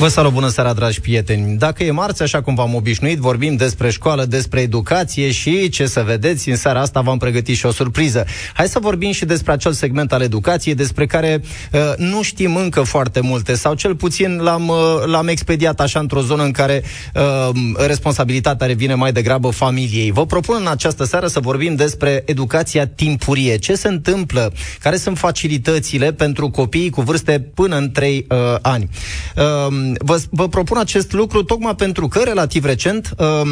Vă 0.00 0.08
salut, 0.08 0.32
bună 0.32 0.48
seara, 0.48 0.72
dragi 0.72 1.00
prieteni! 1.00 1.56
Dacă 1.56 1.84
e 1.84 1.90
marți, 1.90 2.22
așa 2.22 2.42
cum 2.42 2.54
v-am 2.54 2.74
obișnuit, 2.74 3.18
vorbim 3.18 3.56
despre 3.56 3.90
școală, 3.90 4.24
despre 4.24 4.60
educație 4.60 5.30
și, 5.30 5.68
ce 5.68 5.86
să 5.86 6.02
vedeți, 6.02 6.48
în 6.48 6.56
seara 6.56 6.80
asta 6.80 7.00
v-am 7.00 7.18
pregătit 7.18 7.56
și 7.56 7.66
o 7.66 7.70
surpriză. 7.70 8.24
Hai 8.54 8.68
să 8.68 8.78
vorbim 8.78 9.12
și 9.12 9.24
despre 9.24 9.52
acel 9.52 9.72
segment 9.72 10.12
al 10.12 10.22
educației 10.22 10.74
despre 10.74 11.06
care 11.06 11.42
uh, 11.72 11.80
nu 11.96 12.22
știm 12.22 12.56
încă 12.56 12.82
foarte 12.82 13.20
multe, 13.20 13.54
sau 13.54 13.74
cel 13.74 13.94
puțin 13.96 14.38
l-am, 14.42 14.68
uh, 14.68 14.76
l-am 15.06 15.28
expediat 15.28 15.80
așa 15.80 15.98
într-o 16.00 16.20
zonă 16.20 16.42
în 16.42 16.50
care 16.50 16.82
uh, 17.14 17.50
responsabilitatea 17.86 18.66
revine 18.66 18.94
mai 18.94 19.12
degrabă 19.12 19.50
familiei. 19.50 20.10
Vă 20.10 20.26
propun 20.26 20.56
în 20.60 20.66
această 20.66 21.04
seară 21.04 21.26
să 21.26 21.40
vorbim 21.40 21.74
despre 21.74 22.22
educația 22.26 22.86
timpurie. 22.86 23.56
Ce 23.56 23.74
se 23.74 23.88
întâmplă? 23.88 24.52
Care 24.80 24.96
sunt 24.96 25.18
facilitățile 25.18 26.12
pentru 26.12 26.50
copiii 26.50 26.90
cu 26.90 27.00
vârste 27.00 27.40
până 27.54 27.76
în 27.76 27.90
3 27.90 28.26
uh, 28.28 28.36
ani? 28.60 28.88
Uh, 29.36 29.88
vă, 29.98 30.20
vă 30.30 30.48
propun 30.48 30.78
acest 30.78 31.12
lucru 31.12 31.42
tocmai 31.42 31.74
pentru 31.74 32.08
că, 32.08 32.18
relativ 32.18 32.64
recent, 32.64 33.14
um, 33.18 33.48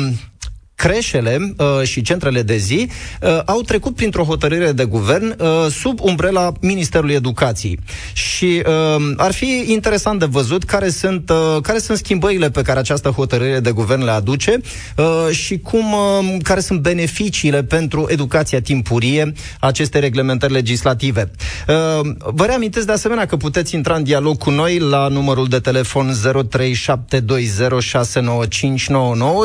creșele 0.79 1.55
uh, 1.57 1.83
și 1.83 2.03
centrele 2.03 2.43
de 2.43 2.57
zi 2.57 2.89
uh, 3.23 3.41
au 3.45 3.61
trecut 3.61 3.95
printr-o 3.95 4.23
hotărâre 4.23 4.73
de 4.73 4.85
guvern 4.85 5.37
uh, 5.41 5.47
sub 5.71 5.99
umbrela 6.03 6.53
Ministerului 6.61 7.15
Educației. 7.15 7.79
Și 8.13 8.63
uh, 8.67 8.97
ar 9.17 9.33
fi 9.33 9.65
interesant 9.67 10.19
de 10.19 10.25
văzut 10.25 10.65
care 10.65 10.89
sunt, 10.89 11.31
uh, 11.31 11.57
care 11.63 11.79
sunt 11.79 11.99
schimbările 11.99 12.51
pe 12.51 12.63
care 12.63 12.79
această 12.79 13.09
hotărâre 13.09 13.61
de 13.61 13.71
guvern 13.71 14.05
le 14.05 14.11
aduce 14.11 14.61
uh, 14.97 15.27
și 15.31 15.59
cum, 15.59 15.93
uh, 15.93 16.37
care 16.43 16.61
sunt 16.61 16.81
beneficiile 16.81 17.63
pentru 17.63 18.07
educația 18.09 18.61
timpurie 18.61 19.33
aceste 19.61 19.99
reglementări 19.99 20.53
legislative. 20.53 21.31
Uh, 21.69 21.75
vă 22.17 22.45
reamintesc 22.45 22.87
de 22.87 22.93
asemenea 22.93 23.27
că 23.27 23.37
puteți 23.37 23.75
intra 23.75 23.95
în 23.95 24.03
dialog 24.03 24.39
cu 24.39 24.51
noi 24.51 24.79
la 24.79 25.09
numărul 25.09 25.49
de 25.49 25.59
telefon 25.59 26.11
0372069599 26.11 26.15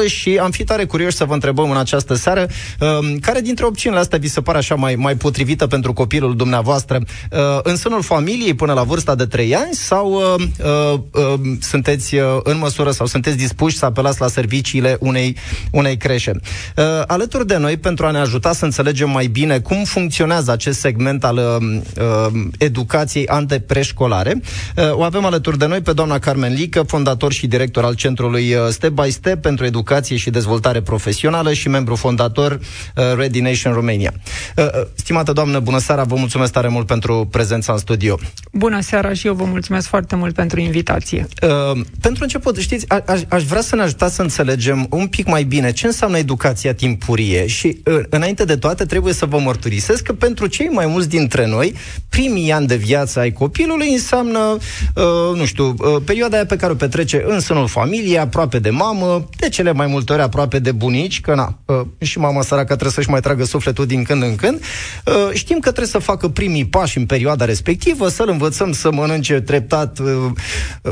și 0.07 0.37
am 0.41 0.51
fi 0.51 0.63
tare 0.63 0.85
curioși 0.85 1.15
să 1.15 1.22
să 1.23 1.29
vă 1.29 1.35
întrebăm 1.35 1.71
în 1.71 1.77
această 1.77 2.13
seară 2.13 2.47
um, 2.79 3.17
care 3.17 3.39
dintre 3.41 3.65
opțiunile 3.65 4.01
astea 4.01 4.17
vi 4.17 4.27
se 4.27 4.41
pare 4.41 4.57
așa 4.57 4.75
mai, 4.75 4.95
mai 4.95 5.15
potrivită 5.15 5.67
pentru 5.67 5.93
copilul 5.93 6.35
dumneavoastră 6.35 6.99
uh, 7.31 7.39
în 7.63 7.75
sânul 7.75 8.01
familiei 8.01 8.53
până 8.53 8.73
la 8.73 8.83
vârsta 8.83 9.15
de 9.15 9.25
3 9.25 9.55
ani 9.55 9.73
sau 9.73 10.11
uh, 10.11 10.45
uh, 10.93 10.99
uh, 11.11 11.39
sunteți 11.59 12.15
uh, 12.15 12.21
în 12.43 12.57
măsură 12.57 12.91
sau 12.91 13.05
sunteți 13.05 13.37
dispuși 13.37 13.77
să 13.77 13.85
apelați 13.85 14.21
la 14.21 14.27
serviciile 14.27 14.97
unei, 14.99 15.37
unei 15.71 15.97
creșe. 15.97 16.31
Uh, 16.77 16.83
alături 17.07 17.47
de 17.47 17.57
noi, 17.57 17.77
pentru 17.77 18.05
a 18.05 18.11
ne 18.11 18.17
ajuta 18.17 18.53
să 18.53 18.65
înțelegem 18.65 19.09
mai 19.09 19.27
bine 19.27 19.59
cum 19.59 19.83
funcționează 19.83 20.51
acest 20.51 20.79
segment 20.79 21.23
al 21.23 21.37
uh, 21.37 21.79
uh 21.97 22.41
educației 22.57 23.27
antepreșcolare, 23.27 24.41
uh, 24.75 24.91
o 24.91 25.03
avem 25.03 25.25
alături 25.25 25.57
de 25.57 25.65
noi 25.65 25.81
pe 25.81 25.93
doamna 25.93 26.19
Carmen 26.19 26.53
Lică, 26.53 26.83
fondator 26.87 27.31
și 27.31 27.47
director 27.47 27.83
al 27.83 27.93
Centrului 27.93 28.53
uh, 28.53 28.67
Step 28.69 28.91
by 28.91 29.11
Step 29.11 29.41
pentru 29.41 29.65
Educație 29.65 30.15
și 30.15 30.29
Dezvoltare 30.29 30.81
Profesională 30.81 31.11
profesională 31.13 31.53
și 31.53 31.69
membru 31.69 31.95
fondator 31.95 32.51
uh, 32.51 33.03
Ready 33.15 33.41
Nation 33.41 33.73
Romania. 33.73 34.13
Uh, 34.55 34.65
uh, 34.65 34.69
stimată 34.95 35.31
doamnă, 35.31 35.59
bună 35.59 35.77
seara, 35.77 36.03
vă 36.03 36.15
mulțumesc 36.15 36.51
tare 36.51 36.67
mult 36.67 36.87
pentru 36.87 37.27
prezența 37.31 37.71
în 37.73 37.77
studio. 37.77 38.19
Bună 38.51 38.81
seara 38.81 39.13
și 39.13 39.27
eu 39.27 39.33
vă 39.33 39.43
mulțumesc 39.43 39.87
foarte 39.87 40.15
mult 40.15 40.35
pentru 40.35 40.59
invitație. 40.59 41.27
Uh, 41.41 41.81
pentru 42.01 42.23
început, 42.23 42.57
știți, 42.57 42.85
a, 42.87 43.03
aș, 43.05 43.21
aș 43.29 43.43
vrea 43.43 43.61
să 43.61 43.75
ne 43.75 43.81
ajutați 43.81 44.15
să 44.15 44.21
înțelegem 44.21 44.87
un 44.89 45.07
pic 45.07 45.27
mai 45.27 45.43
bine 45.43 45.71
ce 45.71 45.85
înseamnă 45.85 46.17
educația 46.17 46.73
timpurie 46.73 47.47
și 47.47 47.81
uh, 47.85 47.99
înainte 48.09 48.45
de 48.45 48.55
toate 48.55 48.85
trebuie 48.85 49.13
să 49.13 49.25
vă 49.25 49.39
mărturisesc 49.39 50.03
că 50.03 50.13
pentru 50.13 50.47
cei 50.47 50.67
mai 50.67 50.85
mulți 50.85 51.09
dintre 51.09 51.47
noi, 51.47 51.73
primii 52.09 52.51
ani 52.51 52.67
de 52.67 52.75
viață 52.75 53.19
ai 53.19 53.31
copilului 53.31 53.91
înseamnă, 53.91 54.57
uh, 54.95 55.37
nu 55.37 55.45
știu, 55.45 55.75
uh, 55.77 56.01
perioada 56.05 56.35
aia 56.35 56.45
pe 56.45 56.55
care 56.55 56.71
o 56.71 56.75
petrece 56.75 57.23
în 57.27 57.39
sânul 57.39 57.67
familiei, 57.67 58.19
aproape 58.19 58.59
de 58.59 58.69
mamă, 58.69 59.29
de 59.37 59.49
cele 59.49 59.71
mai 59.71 59.87
multe 59.87 60.13
ori 60.13 60.21
aproape 60.21 60.59
de 60.59 60.71
bunici, 60.71 61.02
mici, 61.03 61.21
că 61.21 61.35
na, 61.35 61.59
uh, 61.65 61.81
și 61.97 62.19
mama 62.19 62.41
săracă 62.41 62.73
trebuie 62.73 62.91
să-și 62.91 63.09
mai 63.09 63.19
tragă 63.19 63.43
sufletul 63.43 63.85
din 63.85 64.03
când 64.03 64.23
în 64.23 64.35
când, 64.35 64.61
uh, 65.05 65.29
știm 65.33 65.55
că 65.59 65.69
trebuie 65.69 65.87
să 65.87 65.97
facă 65.97 66.27
primii 66.27 66.65
pași 66.65 66.97
în 66.97 67.05
perioada 67.05 67.45
respectivă, 67.45 68.07
să-l 68.09 68.29
învățăm 68.29 68.71
să 68.71 68.91
mănânce 68.91 69.39
treptat, 69.39 69.99
uh, 69.99 70.31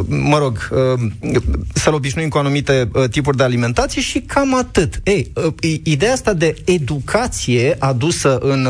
mă 0.08 0.38
rog, 0.38 0.70
să-l 1.74 1.94
obișnuim 1.94 2.30
cu 2.30 2.38
anumite 2.38 2.90
tipuri 3.10 3.38
de 3.38 3.44
alimentație 3.44 4.02
și 4.02 4.20
cam 4.20 4.56
atât. 4.56 5.00
Ei, 5.04 5.32
ideea 5.84 6.14
asta 6.14 6.34
de 6.34 6.56
educație 6.66 7.76
adusă 7.80 8.38
în, 8.38 8.68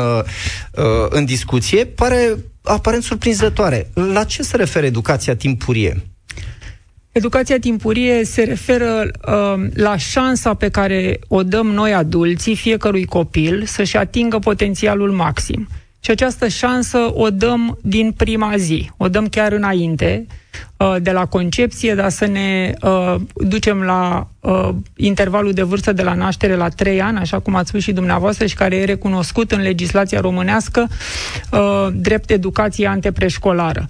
în 1.08 1.24
discuție 1.24 1.84
pare 1.84 2.36
aparent 2.62 3.02
surprinzătoare. 3.02 3.90
La 3.94 4.24
ce 4.24 4.42
se 4.42 4.56
referă 4.56 4.86
educația 4.86 5.36
timpurie? 5.36 6.11
Educația 7.12 7.58
timpurie 7.58 8.24
se 8.24 8.42
referă 8.42 9.10
uh, 9.26 9.64
la 9.74 9.96
șansa 9.96 10.54
pe 10.54 10.68
care 10.68 11.18
o 11.28 11.42
dăm 11.42 11.66
noi 11.66 11.94
adulții 11.94 12.56
fiecărui 12.56 13.04
copil 13.04 13.64
să-și 13.66 13.96
atingă 13.96 14.38
potențialul 14.38 15.10
maxim. 15.10 15.68
Și 16.00 16.10
această 16.10 16.48
șansă 16.48 17.10
o 17.14 17.30
dăm 17.30 17.78
din 17.82 18.12
prima 18.16 18.56
zi, 18.56 18.90
o 18.96 19.08
dăm 19.08 19.26
chiar 19.26 19.52
înainte, 19.52 20.26
uh, 20.76 20.96
de 21.02 21.10
la 21.10 21.26
concepție, 21.26 21.94
dar 21.94 22.10
să 22.10 22.26
ne 22.26 22.72
uh, 22.82 23.14
ducem 23.34 23.82
la 23.82 24.28
uh, 24.40 24.68
intervalul 24.96 25.52
de 25.52 25.62
vârstă 25.62 25.92
de 25.92 26.02
la 26.02 26.14
naștere 26.14 26.56
la 26.56 26.68
3 26.68 27.00
ani, 27.02 27.18
așa 27.18 27.38
cum 27.38 27.54
ați 27.54 27.68
spus 27.68 27.82
și 27.82 27.92
dumneavoastră, 27.92 28.46
și 28.46 28.54
care 28.54 28.76
e 28.76 28.84
recunoscut 28.84 29.52
în 29.52 29.60
legislația 29.60 30.20
românească 30.20 30.88
uh, 31.52 31.88
drept 31.94 32.30
educație 32.30 32.86
antepreșcolară. 32.86 33.86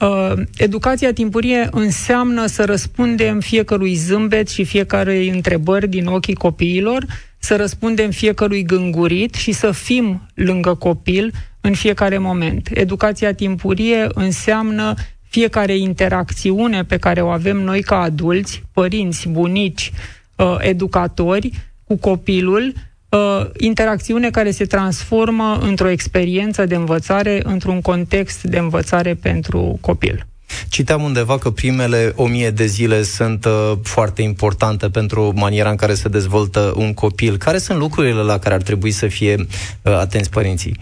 Uh, 0.00 0.32
educația 0.56 1.12
timpurie 1.12 1.68
înseamnă 1.70 2.46
să 2.46 2.64
răspundem 2.64 3.40
fiecărui 3.40 3.94
zâmbet 3.94 4.48
și 4.48 4.64
fiecare 4.64 5.30
întrebări 5.30 5.88
din 5.88 6.06
ochii 6.06 6.34
copiilor, 6.34 7.06
să 7.38 7.56
răspundem 7.56 8.10
fiecărui 8.10 8.62
gângurit 8.62 9.34
și 9.34 9.52
să 9.52 9.70
fim 9.70 10.28
lângă 10.34 10.74
copil 10.74 11.32
în 11.60 11.74
fiecare 11.74 12.18
moment. 12.18 12.68
Educația 12.74 13.34
timpurie 13.34 14.06
înseamnă 14.14 14.94
fiecare 15.28 15.76
interacțiune 15.76 16.84
pe 16.84 16.96
care 16.96 17.20
o 17.20 17.28
avem 17.28 17.56
noi 17.56 17.82
ca 17.82 18.00
adulți, 18.00 18.62
părinți, 18.72 19.28
bunici, 19.28 19.92
uh, 20.36 20.56
educatori, 20.58 21.50
cu 21.84 21.96
copilul, 21.96 22.72
uh, 23.08 23.46
interacțiune 23.56 24.30
care 24.30 24.50
se 24.50 24.64
transformă 24.64 25.58
într-o 25.62 25.88
experiență 25.88 26.66
de 26.66 26.74
învățare, 26.74 27.40
într-un 27.44 27.80
context 27.80 28.42
de 28.42 28.58
învățare 28.58 29.14
pentru 29.14 29.78
copil. 29.80 30.26
Citeam 30.68 31.02
undeva 31.02 31.38
că 31.38 31.50
primele 31.50 32.12
o 32.16 32.26
mie 32.26 32.50
de 32.50 32.66
zile 32.66 33.02
sunt 33.02 33.44
uh, 33.44 33.72
foarte 33.82 34.22
importante 34.22 34.88
pentru 34.88 35.32
maniera 35.36 35.70
în 35.70 35.76
care 35.76 35.94
se 35.94 36.08
dezvoltă 36.08 36.72
un 36.76 36.94
copil. 36.94 37.36
Care 37.36 37.58
sunt 37.58 37.78
lucrurile 37.78 38.20
la 38.22 38.38
care 38.38 38.54
ar 38.54 38.62
trebui 38.62 38.90
să 38.90 39.06
fie 39.06 39.34
uh, 39.38 39.92
atenți 39.92 40.30
părinții? 40.30 40.76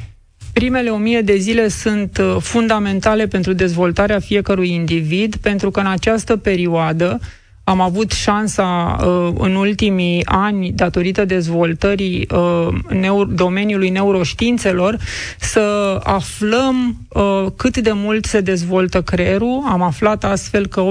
Primele 0.52 0.90
o 0.90 0.96
mie 0.96 1.20
de 1.20 1.36
zile 1.36 1.68
sunt 1.68 2.18
uh, 2.18 2.36
fundamentale 2.40 3.26
pentru 3.26 3.52
dezvoltarea 3.52 4.20
fiecărui 4.20 4.70
individ, 4.72 5.36
pentru 5.36 5.70
că 5.70 5.80
în 5.80 5.86
această 5.86 6.36
perioadă 6.36 7.18
uh, 7.20 7.26
am 7.68 7.80
avut 7.80 8.10
șansa 8.10 8.96
uh, 9.00 9.32
în 9.38 9.54
ultimii 9.54 10.22
ani, 10.24 10.72
datorită 10.72 11.24
dezvoltării 11.24 12.28
uh, 12.30 12.68
neur- 12.88 13.34
domeniului 13.34 13.88
neuroștiințelor, 13.88 14.96
să 15.38 15.98
aflăm 16.02 16.96
uh, 17.08 17.46
cât 17.56 17.78
de 17.78 17.92
mult 17.92 18.24
se 18.24 18.40
dezvoltă 18.40 19.02
creierul. 19.02 19.62
Am 19.68 19.82
aflat 19.82 20.24
astfel 20.24 20.66
că 20.66 20.88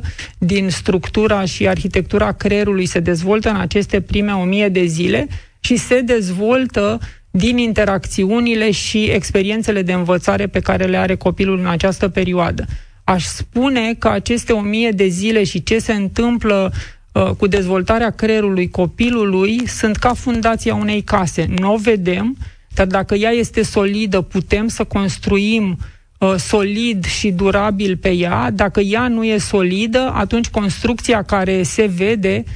80% 0.00 0.10
din 0.38 0.70
structura 0.70 1.44
și 1.44 1.68
arhitectura 1.68 2.32
creierului 2.32 2.86
se 2.86 3.00
dezvoltă 3.00 3.48
în 3.48 3.56
aceste 3.56 4.00
prime 4.00 4.32
1000 4.32 4.68
de 4.68 4.84
zile 4.84 5.28
și 5.60 5.76
se 5.76 6.00
dezvoltă 6.00 6.98
din 7.30 7.58
interacțiunile 7.58 8.70
și 8.70 9.04
experiențele 9.04 9.82
de 9.82 9.92
învățare 9.92 10.46
pe 10.46 10.60
care 10.60 10.84
le 10.84 10.96
are 10.96 11.14
copilul 11.14 11.58
în 11.58 11.66
această 11.66 12.08
perioadă 12.08 12.64
aș 13.04 13.24
spune 13.24 13.94
că 13.98 14.08
aceste 14.08 14.52
o 14.52 14.60
mie 14.60 14.90
de 14.90 15.06
zile 15.06 15.44
și 15.44 15.62
ce 15.62 15.78
se 15.78 15.92
întâmplă 15.92 16.72
uh, 17.12 17.30
cu 17.30 17.46
dezvoltarea 17.46 18.10
creierului 18.10 18.70
copilului 18.70 19.68
sunt 19.68 19.96
ca 19.96 20.14
fundația 20.14 20.74
unei 20.74 21.02
case. 21.02 21.46
Nu 21.58 21.72
o 21.72 21.76
vedem, 21.76 22.36
dar 22.74 22.86
dacă 22.86 23.14
ea 23.14 23.30
este 23.30 23.62
solidă, 23.62 24.20
putem 24.20 24.68
să 24.68 24.84
construim 24.84 25.78
uh, 26.18 26.34
solid 26.36 27.04
și 27.04 27.30
durabil 27.30 27.96
pe 27.96 28.10
ea. 28.10 28.50
Dacă 28.50 28.80
ea 28.80 29.08
nu 29.08 29.24
e 29.24 29.38
solidă, 29.38 30.12
atunci 30.14 30.48
construcția 30.48 31.22
care 31.22 31.62
se 31.62 31.86
vede 31.86 32.44
uh, 32.46 32.52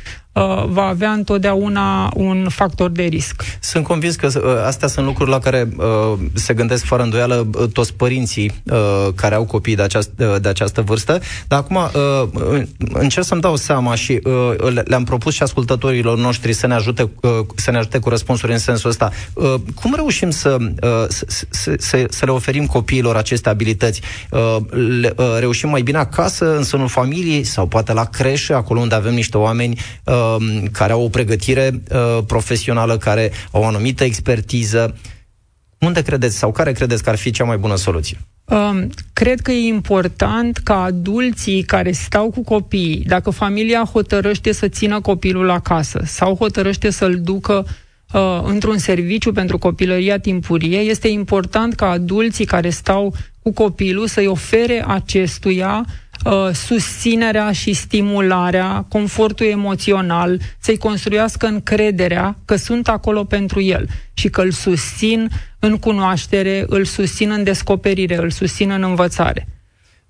va 0.66 0.82
avea 0.82 1.10
întotdeauna 1.10 2.10
un 2.14 2.46
factor 2.50 2.90
de 2.90 3.02
risc. 3.02 3.42
Sunt 3.60 3.84
convins 3.84 4.16
că 4.16 4.26
uh, 4.26 4.42
astea 4.66 4.88
sunt 4.88 5.06
lucruri 5.06 5.30
la 5.30 5.38
care 5.38 5.68
uh, 5.76 6.18
se 6.32 6.54
gândesc 6.54 6.84
fără 6.84 7.02
îndoială 7.02 7.46
uh, 7.54 7.68
toți 7.72 7.94
părinții 7.94 8.62
uh, 8.64 9.08
care 9.14 9.34
au 9.34 9.44
copii 9.44 9.76
de, 9.76 9.82
aceast, 9.82 10.10
uh, 10.18 10.34
de 10.40 10.48
această 10.48 10.80
vârstă, 10.80 11.20
dar 11.48 11.58
acum 11.58 11.76
uh, 11.76 12.62
încerc 12.92 13.26
să-mi 13.26 13.40
dau 13.40 13.56
seama 13.56 13.94
și 13.94 14.20
uh, 14.24 14.82
le-am 14.84 15.04
propus 15.04 15.34
și 15.34 15.42
ascultătorilor 15.42 16.18
noștri 16.18 16.52
să 16.52 16.66
ne 16.66 16.74
ajute, 16.74 17.10
uh, 17.20 17.30
să 17.54 17.70
ne 17.70 17.76
ajute 17.76 17.98
cu 17.98 18.08
răspunsuri 18.08 18.52
în 18.52 18.58
sensul 18.58 18.90
ăsta. 18.90 19.10
Uh, 19.32 19.54
cum 19.74 19.94
reușim 19.94 20.30
să, 20.30 20.56
uh, 20.60 21.06
să, 21.08 21.26
să, 21.48 21.74
să, 21.78 22.06
să 22.08 22.24
le 22.24 22.30
oferim 22.30 22.66
copiilor 22.66 23.16
aceste 23.16 23.48
abilități? 23.48 24.00
Uh, 24.30 24.56
le, 25.00 25.12
uh, 25.16 25.36
reușim 25.38 25.68
mai 25.68 25.82
bine 25.82 25.98
acasă, 25.98 26.56
în 26.56 26.62
sânul 26.62 26.88
familiei 26.88 27.44
sau 27.44 27.66
poate 27.66 27.92
la 27.92 28.04
creșă, 28.04 28.54
acolo 28.54 28.80
unde 28.80 28.94
avem 28.94 29.14
niște 29.14 29.38
oameni 29.38 29.80
uh, 30.04 30.27
care 30.72 30.92
au 30.92 31.02
o 31.02 31.08
pregătire 31.08 31.82
uh, 31.90 32.18
profesională, 32.26 32.96
care 32.96 33.32
au 33.50 33.62
o 33.62 33.66
anumită 33.66 34.04
expertiză. 34.04 34.96
Unde 35.78 36.02
credeți 36.02 36.36
sau 36.36 36.52
care 36.52 36.72
credeți 36.72 37.02
că 37.02 37.10
ar 37.10 37.16
fi 37.16 37.30
cea 37.30 37.44
mai 37.44 37.56
bună 37.56 37.76
soluție? 37.76 38.18
Um, 38.44 38.88
cred 39.12 39.40
că 39.40 39.50
e 39.50 39.66
important 39.66 40.56
ca 40.56 40.82
adulții 40.82 41.62
care 41.62 41.92
stau 41.92 42.30
cu 42.30 42.42
copiii, 42.42 43.04
dacă 43.06 43.30
familia 43.30 43.84
hotărăște 43.92 44.52
să 44.52 44.68
țină 44.68 45.00
copilul 45.00 45.50
acasă 45.50 46.00
sau 46.04 46.36
hotărăște 46.36 46.90
să-l 46.90 47.20
ducă 47.20 47.66
uh, 48.12 48.40
într-un 48.44 48.78
serviciu 48.78 49.32
pentru 49.32 49.58
copilăria 49.58 50.18
timpurie, 50.18 50.78
este 50.78 51.08
important 51.08 51.74
ca 51.74 51.90
adulții 51.90 52.44
care 52.44 52.70
stau 52.70 53.14
cu 53.42 53.52
copilul 53.52 54.06
să-i 54.06 54.26
ofere 54.26 54.84
acestuia 54.86 55.86
uh, 56.24 56.50
susținerea 56.52 57.52
și 57.52 57.72
stimularea, 57.72 58.86
confortul 58.88 59.46
emoțional, 59.46 60.40
să-i 60.58 60.78
construiască 60.78 61.46
încrederea 61.46 62.36
că 62.44 62.56
sunt 62.56 62.88
acolo 62.88 63.24
pentru 63.24 63.60
el 63.60 63.88
și 64.12 64.28
că 64.28 64.40
îl 64.40 64.50
susțin 64.50 65.28
în 65.58 65.78
cunoaștere, 65.78 66.64
îl 66.68 66.84
susțin 66.84 67.30
în 67.30 67.44
descoperire, 67.44 68.16
îl 68.16 68.30
susțin 68.30 68.70
în 68.70 68.82
învățare. 68.82 69.48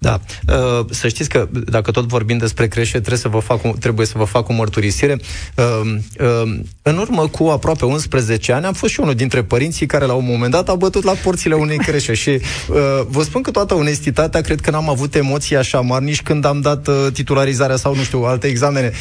Da. 0.01 0.21
Uh, 0.49 0.85
să 0.91 1.09
știți 1.09 1.29
că 1.29 1.49
dacă 1.67 1.91
tot 1.91 2.05
vorbim 2.05 2.39
despre 2.39 2.69
creșe, 2.69 2.91
trebuie 2.91 3.19
să 3.19 3.29
vă 3.29 3.39
fac, 3.39 3.79
trebuie 3.79 4.07
să 4.07 4.13
vă 4.17 4.25
fac 4.25 4.49
o 4.49 4.53
mărturisire. 4.53 5.21
Uh, 5.55 5.95
uh, 6.21 6.59
în 6.83 6.99
urmă 6.99 7.29
cu 7.29 7.45
aproape 7.45 7.85
11 7.85 8.53
ani 8.53 8.65
am 8.65 8.73
fost 8.73 8.93
și 8.93 9.01
unul 9.01 9.15
dintre 9.15 9.43
părinții 9.43 9.87
care 9.87 10.05
la 10.05 10.13
un 10.13 10.25
moment 10.27 10.53
dat 10.53 10.69
a 10.69 10.75
bătut 10.75 11.05
la 11.05 11.13
porțile 11.13 11.55
unei 11.55 11.77
creșe 11.77 12.15
și 12.15 12.41
vă 13.09 13.23
spun 13.23 13.43
că 13.43 13.51
toată 13.51 13.75
onestitatea, 13.75 14.41
cred 14.41 14.61
că 14.61 14.71
n-am 14.71 14.89
avut 14.89 15.15
emoții 15.15 15.57
așa 15.57 15.81
mari 15.81 16.05
nici 16.05 16.23
când 16.23 16.45
am 16.45 16.61
dat 16.61 16.89
titularizarea 17.13 17.77
sau, 17.77 17.95
nu 17.95 18.03
știu, 18.03 18.23
alte 18.23 18.47
examene. 18.47 18.93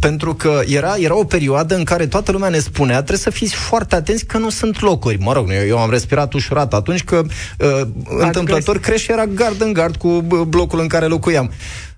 Pentru 0.00 0.34
că 0.34 0.60
era, 0.66 0.94
era 0.98 1.18
o 1.18 1.24
perioadă 1.24 1.74
în 1.74 1.84
care 1.84 2.06
toată 2.06 2.32
lumea 2.32 2.48
ne 2.48 2.58
spunea 2.58 2.96
trebuie 2.96 3.18
să 3.18 3.30
fiți 3.30 3.54
foarte 3.54 3.94
atenți 3.94 4.24
că 4.24 4.38
nu 4.38 4.50
sunt 4.50 4.80
locuri. 4.80 5.18
Mă 5.20 5.32
rog, 5.32 5.50
eu, 5.50 5.66
eu 5.66 5.78
am 5.78 5.90
respirat 5.90 6.32
ușurat 6.32 6.74
atunci 6.74 7.04
că 7.04 7.22
întâmplător 8.18 8.78
creșe 8.78 9.12
era 9.12 9.26
gard 9.26 9.60
în 9.60 9.72
gard 9.72 9.85
gard 9.86 9.96
cu 9.96 10.44
blocul 10.48 10.80
în 10.80 10.86
care 10.88 11.06
locuiam 11.06 11.50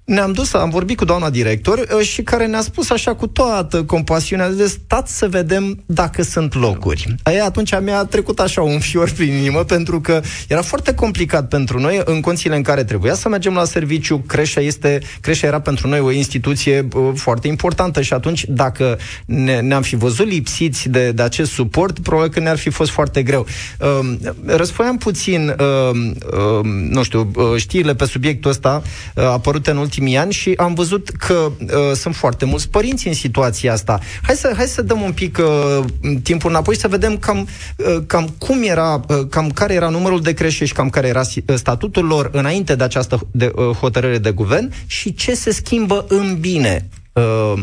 ne-am 0.08 0.32
dus, 0.32 0.52
am 0.52 0.70
vorbit 0.70 0.96
cu 0.96 1.04
doamna 1.04 1.30
director 1.30 1.78
uh, 1.78 2.06
și 2.06 2.22
care 2.22 2.46
ne-a 2.46 2.60
spus 2.60 2.90
așa 2.90 3.14
cu 3.14 3.26
toată 3.26 3.84
compasiunea 3.84 4.50
de 4.50 4.66
stați 4.66 5.16
să 5.16 5.28
vedem 5.28 5.82
dacă 5.86 6.22
sunt 6.22 6.54
locuri. 6.54 7.14
Aia 7.22 7.44
atunci 7.44 7.80
mi-a 7.80 8.04
trecut 8.04 8.40
așa 8.40 8.62
un 8.62 8.78
fior 8.78 9.10
prin 9.10 9.32
inimă 9.32 9.64
pentru 9.64 10.00
că 10.00 10.20
era 10.48 10.62
foarte 10.62 10.94
complicat 10.94 11.48
pentru 11.48 11.80
noi 11.80 12.00
în 12.04 12.20
condițiile 12.20 12.56
în 12.56 12.62
care 12.62 12.84
trebuia 12.84 13.14
să 13.14 13.28
mergem 13.28 13.54
la 13.54 13.64
serviciu. 13.64 14.18
Creșa, 14.26 14.60
este, 14.60 14.98
creșa 15.20 15.46
era 15.46 15.60
pentru 15.60 15.88
noi 15.88 16.00
o 16.00 16.10
instituție 16.10 16.88
uh, 16.94 17.10
foarte 17.14 17.48
importantă 17.48 18.02
și 18.02 18.12
atunci 18.12 18.44
dacă 18.48 18.98
ne, 19.26 19.60
ne-am 19.60 19.82
fi 19.82 19.96
văzut 19.96 20.26
lipsiți 20.26 20.88
de, 20.88 21.12
de 21.12 21.22
acest 21.22 21.50
suport, 21.50 21.98
probabil 21.98 22.30
că 22.30 22.40
ne-ar 22.40 22.58
fi 22.58 22.70
fost 22.70 22.90
foarte 22.90 23.22
greu. 23.22 23.46
Uh, 23.78 24.16
răspundeam 24.46 24.96
puțin, 24.96 25.56
uh, 25.58 25.96
uh, 26.32 26.64
nu 26.90 27.02
știu, 27.02 27.30
uh, 27.34 27.44
știrile 27.56 27.94
pe 27.94 28.04
subiectul 28.04 28.50
ăsta 28.50 28.82
uh, 29.14 29.24
apărute 29.24 29.70
în 29.70 29.76
ultimul 29.76 29.96
ultimii 29.98 30.16
ani 30.16 30.32
și 30.32 30.54
am 30.56 30.74
văzut 30.74 31.08
că 31.08 31.52
uh, 31.60 31.94
sunt 31.94 32.14
foarte 32.14 32.44
mulți 32.44 32.70
părinți 32.70 33.08
în 33.08 33.14
situația 33.14 33.72
asta. 33.72 34.00
Hai 34.22 34.34
să, 34.34 34.52
hai 34.56 34.66
să 34.66 34.82
dăm 34.82 35.00
un 35.00 35.12
pic 35.12 35.38
uh, 35.38 35.84
timpul 36.22 36.50
înapoi 36.50 36.76
să 36.76 36.88
vedem 36.88 37.16
cam, 37.16 37.48
uh, 37.76 38.02
cam 38.06 38.28
cum 38.38 38.62
era, 38.62 39.00
uh, 39.08 39.26
cam 39.30 39.50
care 39.50 39.74
era 39.74 39.88
numărul 39.88 40.20
de 40.20 40.32
creșe 40.32 40.64
și 40.64 40.72
cam 40.72 40.90
care 40.90 41.06
era 41.06 41.20
uh, 41.20 41.54
statutul 41.54 42.04
lor 42.04 42.30
înainte 42.32 42.74
de 42.74 42.84
această 42.84 43.28
de, 43.30 43.52
uh, 43.54 43.76
hotărâre 43.76 44.18
de 44.18 44.30
guvern 44.30 44.72
și 44.86 45.14
ce 45.14 45.34
se 45.34 45.50
schimbă 45.50 46.04
în 46.08 46.36
bine 46.40 46.88
uh, 47.12 47.62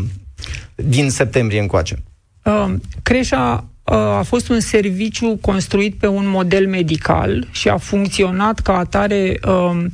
din 0.74 1.10
septembrie 1.10 1.60
încoace. 1.60 2.02
Uh, 2.44 2.74
creșa 3.02 3.64
uh, 3.84 3.96
a 3.96 4.22
fost 4.22 4.48
un 4.48 4.60
serviciu 4.60 5.38
construit 5.40 5.94
pe 5.94 6.06
un 6.06 6.28
model 6.28 6.68
medical 6.68 7.48
și 7.50 7.68
a 7.68 7.76
funcționat 7.76 8.60
ca 8.60 8.78
atare 8.78 9.38
uh, 9.46 9.84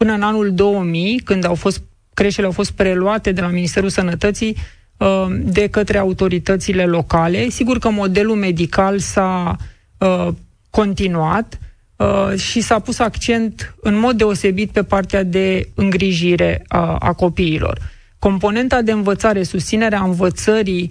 până 0.00 0.12
în 0.12 0.22
anul 0.22 0.54
2000, 0.54 1.20
când 1.24 1.44
au 1.44 1.54
fost 1.54 1.82
creșele 2.20 2.46
au 2.46 2.52
fost 2.52 2.70
preluate 2.70 3.32
de 3.32 3.40
la 3.40 3.48
Ministerul 3.48 3.88
Sănătății 3.88 4.56
uh, 4.96 5.26
de 5.42 5.66
către 5.66 5.98
autoritățile 5.98 6.84
locale. 6.84 7.48
Sigur 7.48 7.78
că 7.78 7.90
modelul 7.90 8.36
medical 8.36 8.98
s-a 8.98 9.56
uh, 9.98 10.28
continuat 10.70 11.58
uh, 11.96 12.38
și 12.38 12.60
s-a 12.60 12.78
pus 12.78 12.98
accent 12.98 13.74
în 13.80 13.98
mod 13.98 14.16
deosebit 14.16 14.70
pe 14.70 14.82
partea 14.82 15.22
de 15.22 15.68
îngrijire 15.74 16.64
a, 16.68 16.96
a 16.96 17.12
copiilor. 17.12 17.78
Componenta 18.18 18.82
de 18.82 18.92
învățare, 18.92 19.42
susținerea 19.42 20.02
învățării, 20.02 20.90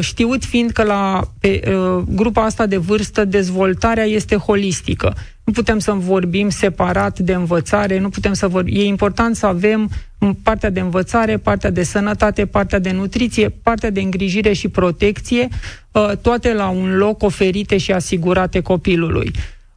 știut 0.00 0.44
fiind 0.44 0.70
că 0.70 0.82
la 0.82 1.20
pe, 1.40 1.60
grupa 2.08 2.44
asta 2.44 2.66
de 2.66 2.76
vârstă 2.76 3.24
dezvoltarea 3.24 4.04
este 4.04 4.36
holistică. 4.36 5.14
Nu 5.44 5.52
putem 5.52 5.78
să 5.78 5.92
vorbim 5.92 6.48
separat 6.48 7.18
de 7.18 7.32
învățare, 7.32 7.98
nu 7.98 8.08
putem 8.08 8.32
să 8.32 8.48
vorbim. 8.48 8.80
E 8.80 8.84
important 8.84 9.36
să 9.36 9.46
avem 9.46 9.90
partea 10.42 10.70
de 10.70 10.80
învățare, 10.80 11.36
partea 11.36 11.70
de 11.70 11.82
sănătate, 11.82 12.46
partea 12.46 12.78
de 12.78 12.90
nutriție, 12.90 13.48
partea 13.48 13.90
de 13.90 14.00
îngrijire 14.00 14.52
și 14.52 14.68
protecție, 14.68 15.48
uh, 15.92 16.10
toate 16.22 16.52
la 16.52 16.68
un 16.68 16.96
loc 16.96 17.22
oferite 17.22 17.76
și 17.76 17.92
asigurate 17.92 18.60
copilului. 18.60 19.30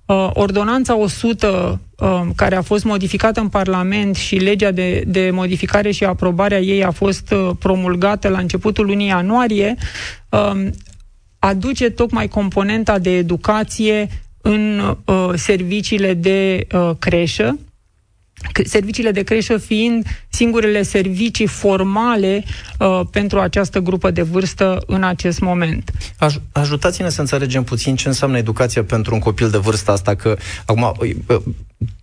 Uh, 0.06 0.30
ordonanța 0.34 0.98
100, 0.98 1.80
uh, 1.98 2.22
care 2.36 2.56
a 2.56 2.62
fost 2.62 2.84
modificată 2.84 3.40
în 3.40 3.50
Parlament 3.50 4.16
și 4.16 4.36
legea 4.36 4.72
de, 4.72 5.04
de 5.08 5.30
modificare 5.34 5.92
și 5.92 6.04
aprobare 6.04 6.56
a 6.56 6.60
ei 6.60 6.84
a 6.84 6.92
fost 6.92 7.34
promulgată 7.60 8.28
la 8.28 8.38
începutul 8.38 8.86
lunii 8.86 9.08
ianuarie, 9.08 9.76
um, 10.30 10.72
aduce 11.40 11.90
tocmai 11.90 12.28
componenta 12.28 13.00
de 13.00 13.18
educație 13.18 14.08
în 14.48 14.96
uh, 15.06 15.30
serviciile 15.36 16.14
de 16.14 16.68
uh, 16.74 16.92
creșă, 17.00 17.60
serviciile 18.66 19.12
de 19.12 19.24
creșă 19.24 19.58
fiind 19.58 20.06
singurele 20.30 20.82
servicii 20.84 21.48
formale 21.48 22.44
uh, 22.80 23.02
pentru 23.12 23.40
această 23.40 23.80
grupă 23.80 24.12
de 24.12 24.22
vârstă 24.22 24.84
în 24.88 25.04
acest 25.04 25.40
moment. 25.40 25.92
Aj- 26.26 26.42
ajutați-ne 26.52 27.10
să 27.10 27.22
înțelegem 27.22 27.64
puțin 27.64 27.96
ce 27.96 28.08
înseamnă 28.08 28.38
educația 28.38 28.84
pentru 28.84 29.14
un 29.14 29.20
copil 29.20 29.50
de 29.50 29.58
vârstă 29.58 29.92
asta, 29.92 30.16
că 30.16 30.38
acum 30.66 30.94
uh, 31.00 31.42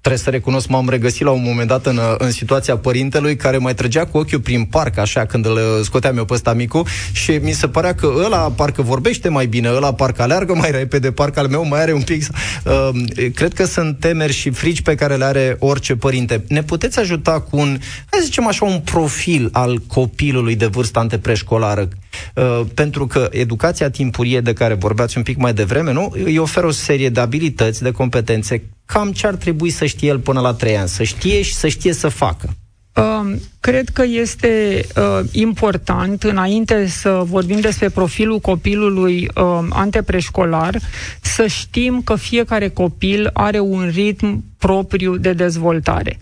trebuie 0.00 0.22
să 0.22 0.30
recunosc, 0.30 0.68
m-am 0.68 0.88
regăsit 0.88 1.22
la 1.22 1.30
un 1.30 1.42
moment 1.42 1.68
dat 1.68 1.86
în, 1.86 2.00
în 2.18 2.30
situația 2.30 2.76
părintelui 2.76 3.36
care 3.36 3.58
mai 3.58 3.74
trăgea 3.74 4.06
cu 4.06 4.18
ochiul 4.18 4.40
prin 4.40 4.64
parc, 4.64 4.98
așa, 4.98 5.24
când 5.24 5.46
îl 5.46 5.82
scoteam 5.82 6.16
eu 6.16 6.24
pe 6.24 6.34
ăsta 6.34 6.52
micu 6.52 6.86
și 7.12 7.30
mi 7.30 7.52
se 7.52 7.68
părea 7.68 7.94
că 7.94 8.12
ăla 8.24 8.38
parcă 8.38 8.82
vorbește 8.82 9.28
mai 9.28 9.46
bine, 9.46 9.72
ăla 9.72 9.94
parcă 9.94 10.22
aleargă 10.22 10.54
mai 10.54 10.70
repede, 10.70 11.12
parcă 11.12 11.40
al 11.40 11.48
meu 11.48 11.66
mai 11.66 11.80
are 11.80 11.92
un 11.92 12.02
pic... 12.02 12.26
Uh, 12.64 13.30
cred 13.34 13.52
că 13.52 13.64
sunt 13.64 14.00
temeri 14.00 14.32
și 14.32 14.50
frici 14.50 14.82
pe 14.82 14.94
care 14.94 15.16
le 15.16 15.24
are 15.24 15.56
orice 15.58 15.96
părinte. 15.96 16.44
Ne 16.48 16.62
puteți 16.62 16.98
ajuta 16.98 17.40
cu 17.40 17.56
un, 17.56 17.78
hai 18.10 18.20
să 18.20 18.24
zicem 18.24 18.46
așa, 18.46 18.64
un 18.64 18.80
profil 18.80 19.48
al 19.52 19.78
copilului 19.86 20.56
de 20.56 20.66
vârstă 20.66 20.98
antepreșcolară? 20.98 21.88
Uh, 22.34 22.60
pentru 22.74 23.06
că 23.06 23.28
educația 23.30 23.90
timpurie 23.90 24.40
de 24.40 24.52
care 24.52 24.74
vorbeați 24.74 25.16
un 25.16 25.22
pic 25.22 25.36
mai 25.36 25.54
devreme, 25.54 25.92
nu? 25.92 26.12
Îi 26.24 26.38
oferă 26.38 26.66
o 26.66 26.70
serie 26.70 27.08
de 27.08 27.20
abilități, 27.20 27.82
de 27.82 27.90
competențe 27.90 28.62
cam 28.84 29.12
ce 29.12 29.26
ar 29.26 29.34
trebui 29.34 29.70
să 29.70 29.86
știe 29.86 30.08
el 30.08 30.18
până 30.18 30.40
la 30.40 30.52
trei 30.52 30.76
ani, 30.76 30.88
să 30.88 31.02
știe 31.02 31.42
și 31.42 31.54
să 31.54 31.68
știe 31.68 31.92
să 31.92 32.08
facă. 32.08 32.48
Uh, 32.96 33.36
cred 33.60 33.88
că 33.88 34.04
este 34.04 34.84
uh, 34.96 35.20
important, 35.32 36.22
înainte 36.22 36.86
să 36.86 37.22
vorbim 37.24 37.60
despre 37.60 37.88
profilul 37.88 38.38
copilului 38.38 39.28
uh, 39.34 39.66
antepreșcolar, 39.70 40.78
să 41.20 41.46
știm 41.46 42.00
că 42.04 42.14
fiecare 42.16 42.68
copil 42.68 43.30
are 43.32 43.58
un 43.60 43.90
ritm 43.92 44.44
propriu 44.58 45.16
de 45.16 45.32
dezvoltare. 45.32 46.18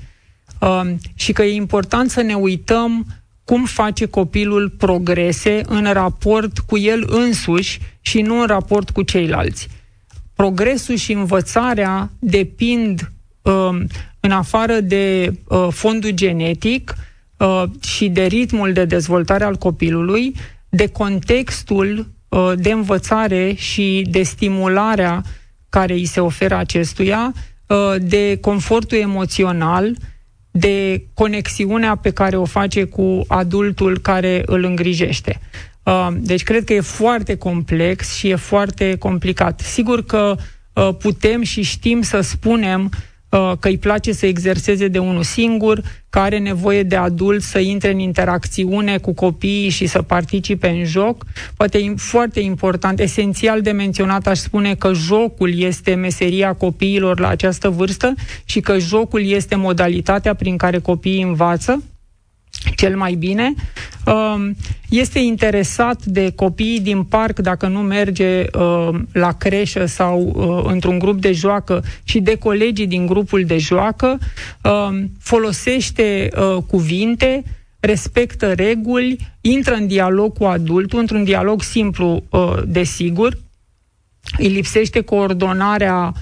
Uh, 0.60 0.94
și 1.14 1.32
că 1.32 1.42
e 1.42 1.54
important 1.54 2.10
să 2.10 2.20
ne 2.20 2.34
uităm 2.34 3.06
cum 3.52 3.64
face 3.64 4.06
copilul 4.06 4.68
progrese 4.68 5.60
în 5.66 5.92
raport 5.92 6.58
cu 6.58 6.78
el 6.78 7.04
însuși 7.08 7.78
și 8.00 8.20
nu 8.20 8.40
în 8.40 8.46
raport 8.46 8.90
cu 8.90 9.02
ceilalți. 9.02 9.68
Uh, 9.70 9.82
progresul 10.34 10.94
și 10.94 11.12
învățarea 11.12 12.10
depind 12.18 13.12
uh, 13.42 13.78
în 14.20 14.30
afară 14.30 14.80
de 14.80 15.32
uh, 15.48 15.68
fondul 15.70 16.10
genetic 16.10 16.94
uh, 17.36 17.62
și 17.80 18.08
de 18.08 18.24
ritmul 18.24 18.72
de 18.72 18.84
dezvoltare 18.84 19.44
al 19.44 19.56
copilului, 19.56 20.34
de 20.68 20.86
contextul 20.86 22.06
uh, 22.28 22.52
de 22.56 22.70
învățare 22.70 23.54
și 23.54 24.06
de 24.10 24.22
stimularea 24.22 25.22
care 25.68 25.92
îi 25.92 26.06
se 26.06 26.20
oferă 26.20 26.56
acestuia, 26.56 27.32
uh, 27.66 27.94
de 28.00 28.38
confortul 28.40 28.98
emoțional, 28.98 29.96
de 30.52 31.04
conexiunea 31.14 31.94
pe 31.94 32.10
care 32.10 32.36
o 32.36 32.44
face 32.44 32.84
cu 32.84 33.24
adultul 33.28 33.98
care 33.98 34.42
îl 34.46 34.64
îngrijește. 34.64 35.40
Uh, 35.82 36.08
deci 36.14 36.42
cred 36.42 36.64
că 36.64 36.72
e 36.72 36.80
foarte 36.80 37.36
complex 37.36 38.14
și 38.14 38.28
e 38.28 38.34
foarte 38.34 38.96
complicat. 38.96 39.60
Sigur 39.60 40.04
că 40.04 40.36
uh, 40.72 40.88
putem 40.98 41.42
și 41.42 41.62
știm 41.62 42.02
să 42.02 42.20
spunem 42.20 42.84
uh, 42.84 42.90
că 43.32 43.68
îi 43.68 43.78
place 43.78 44.12
să 44.12 44.26
exerseze 44.26 44.88
de 44.88 44.98
unul 44.98 45.22
singur, 45.22 45.82
că 46.10 46.18
are 46.18 46.38
nevoie 46.38 46.82
de 46.82 46.96
adult 46.96 47.42
să 47.42 47.58
intre 47.58 47.90
în 47.92 47.98
interacțiune 47.98 48.98
cu 48.98 49.14
copiii 49.14 49.68
și 49.68 49.86
să 49.86 50.02
participe 50.02 50.68
în 50.68 50.84
joc. 50.84 51.24
Poate 51.56 51.78
e 51.78 51.94
foarte 51.96 52.40
important, 52.40 53.00
esențial 53.00 53.60
de 53.60 53.70
menționat, 53.70 54.26
aș 54.26 54.38
spune 54.38 54.74
că 54.74 54.92
jocul 54.92 55.58
este 55.58 55.94
meseria 55.94 56.52
copiilor 56.52 57.20
la 57.20 57.28
această 57.28 57.68
vârstă 57.68 58.14
și 58.44 58.60
că 58.60 58.78
jocul 58.78 59.26
este 59.26 59.54
modalitatea 59.54 60.34
prin 60.34 60.56
care 60.56 60.78
copiii 60.78 61.22
învață 61.22 61.82
cel 62.76 62.96
mai 62.96 63.14
bine. 63.14 63.54
Um, 64.06 64.56
este 64.88 65.18
interesat 65.18 66.04
de 66.04 66.32
copiii 66.36 66.80
din 66.80 67.02
parc 67.02 67.38
dacă 67.38 67.66
nu 67.66 67.78
merge 67.78 68.44
um, 68.58 69.08
la 69.12 69.32
creșă 69.32 69.86
sau 69.86 70.32
uh, 70.34 70.72
într-un 70.72 70.98
grup 70.98 71.20
de 71.20 71.32
joacă 71.32 71.84
și 72.02 72.20
de 72.20 72.34
colegii 72.34 72.86
din 72.86 73.06
grupul 73.06 73.44
de 73.44 73.58
joacă. 73.58 74.18
Um, 74.62 75.10
folosește 75.20 76.28
uh, 76.36 76.62
cuvinte, 76.66 77.42
respectă 77.80 78.52
reguli, 78.52 79.16
intră 79.40 79.74
în 79.74 79.86
dialog 79.86 80.38
cu 80.38 80.44
adultul, 80.44 80.98
într-un 80.98 81.24
dialog 81.24 81.62
simplu, 81.62 82.22
uh, 82.30 82.62
desigur. 82.66 83.38
Îi 84.38 84.48
lipsește 84.48 85.00
coordonarea 85.00 86.12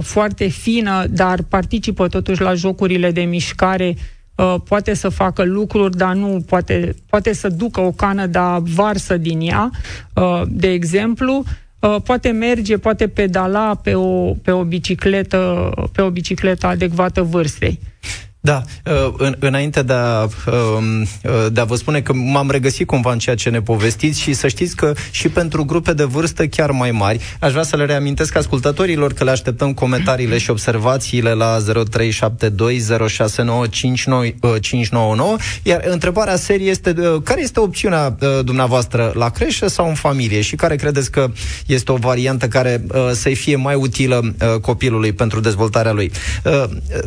foarte 0.00 0.46
fină, 0.46 1.04
dar 1.10 1.42
participă 1.48 2.08
totuși 2.08 2.40
la 2.40 2.54
jocurile 2.54 3.10
de 3.10 3.20
mișcare 3.20 3.94
uh, 3.96 4.02
poate 4.64 4.94
să 4.94 5.08
facă 5.08 5.44
lucruri, 5.44 5.96
dar 5.96 6.14
nu 6.14 6.44
poate, 6.46 6.94
poate 7.06 7.32
să 7.32 7.48
ducă 7.48 7.80
o 7.80 7.90
cană, 7.90 8.26
dar 8.26 8.60
varsă 8.60 9.16
din 9.16 9.40
ea, 9.40 9.70
uh, 10.14 10.42
de 10.48 10.70
exemplu, 10.70 11.44
uh, 11.80 11.96
poate 12.04 12.30
merge, 12.30 12.78
poate 12.78 13.08
pedala 13.08 13.74
pe 13.74 13.94
o, 13.94 14.34
pe 14.34 14.50
o 14.50 14.64
bicicletă, 14.64 15.72
pe 15.92 16.02
o 16.02 16.10
bicicletă 16.10 16.66
adecvată 16.66 17.22
vârstei. 17.22 17.78
Da, 18.44 18.62
uh, 18.84 19.12
în, 19.16 19.36
înainte 19.38 19.82
de 19.82 19.92
a, 19.92 20.22
um, 20.22 20.28
uh, 21.00 21.08
de 21.52 21.60
a 21.60 21.64
vă 21.64 21.76
spune 21.76 22.00
că 22.00 22.12
m-am 22.12 22.50
regăsit 22.50 22.86
cumva 22.86 23.12
în 23.12 23.18
ceea 23.18 23.36
ce 23.36 23.50
ne 23.50 23.60
povestiți 23.60 24.20
și 24.20 24.32
să 24.32 24.48
știți 24.48 24.76
că 24.76 24.92
și 25.10 25.28
pentru 25.28 25.64
grupe 25.64 25.92
de 25.92 26.04
vârstă 26.04 26.46
chiar 26.46 26.70
mai 26.70 26.90
mari, 26.90 27.20
aș 27.40 27.50
vrea 27.50 27.62
să 27.62 27.76
le 27.76 27.84
reamintesc 27.84 28.36
ascultătorilor 28.36 29.12
că 29.12 29.24
le 29.24 29.30
așteptăm 29.30 29.74
comentariile 29.74 30.38
și 30.38 30.50
observațiile 30.50 31.32
la 31.32 31.58
0372069599, 31.58 31.64
uh, 34.40 35.34
iar 35.62 35.84
întrebarea 35.84 36.36
serie 36.36 36.70
este 36.70 36.94
care 37.24 37.42
este 37.42 37.60
opțiunea 37.60 38.16
dumneavoastră 38.44 39.12
la 39.14 39.28
creșă 39.28 39.66
sau 39.66 39.88
în 39.88 39.94
familie 39.94 40.40
și 40.40 40.56
care 40.56 40.76
credeți 40.76 41.10
că 41.10 41.30
este 41.66 41.92
o 41.92 41.96
variantă 41.96 42.48
care 42.48 42.86
să-i 43.12 43.34
fie 43.34 43.56
mai 43.56 43.74
utilă 43.74 44.34
copilului 44.60 45.12
pentru 45.12 45.40
dezvoltarea 45.40 45.92
lui. 45.92 46.12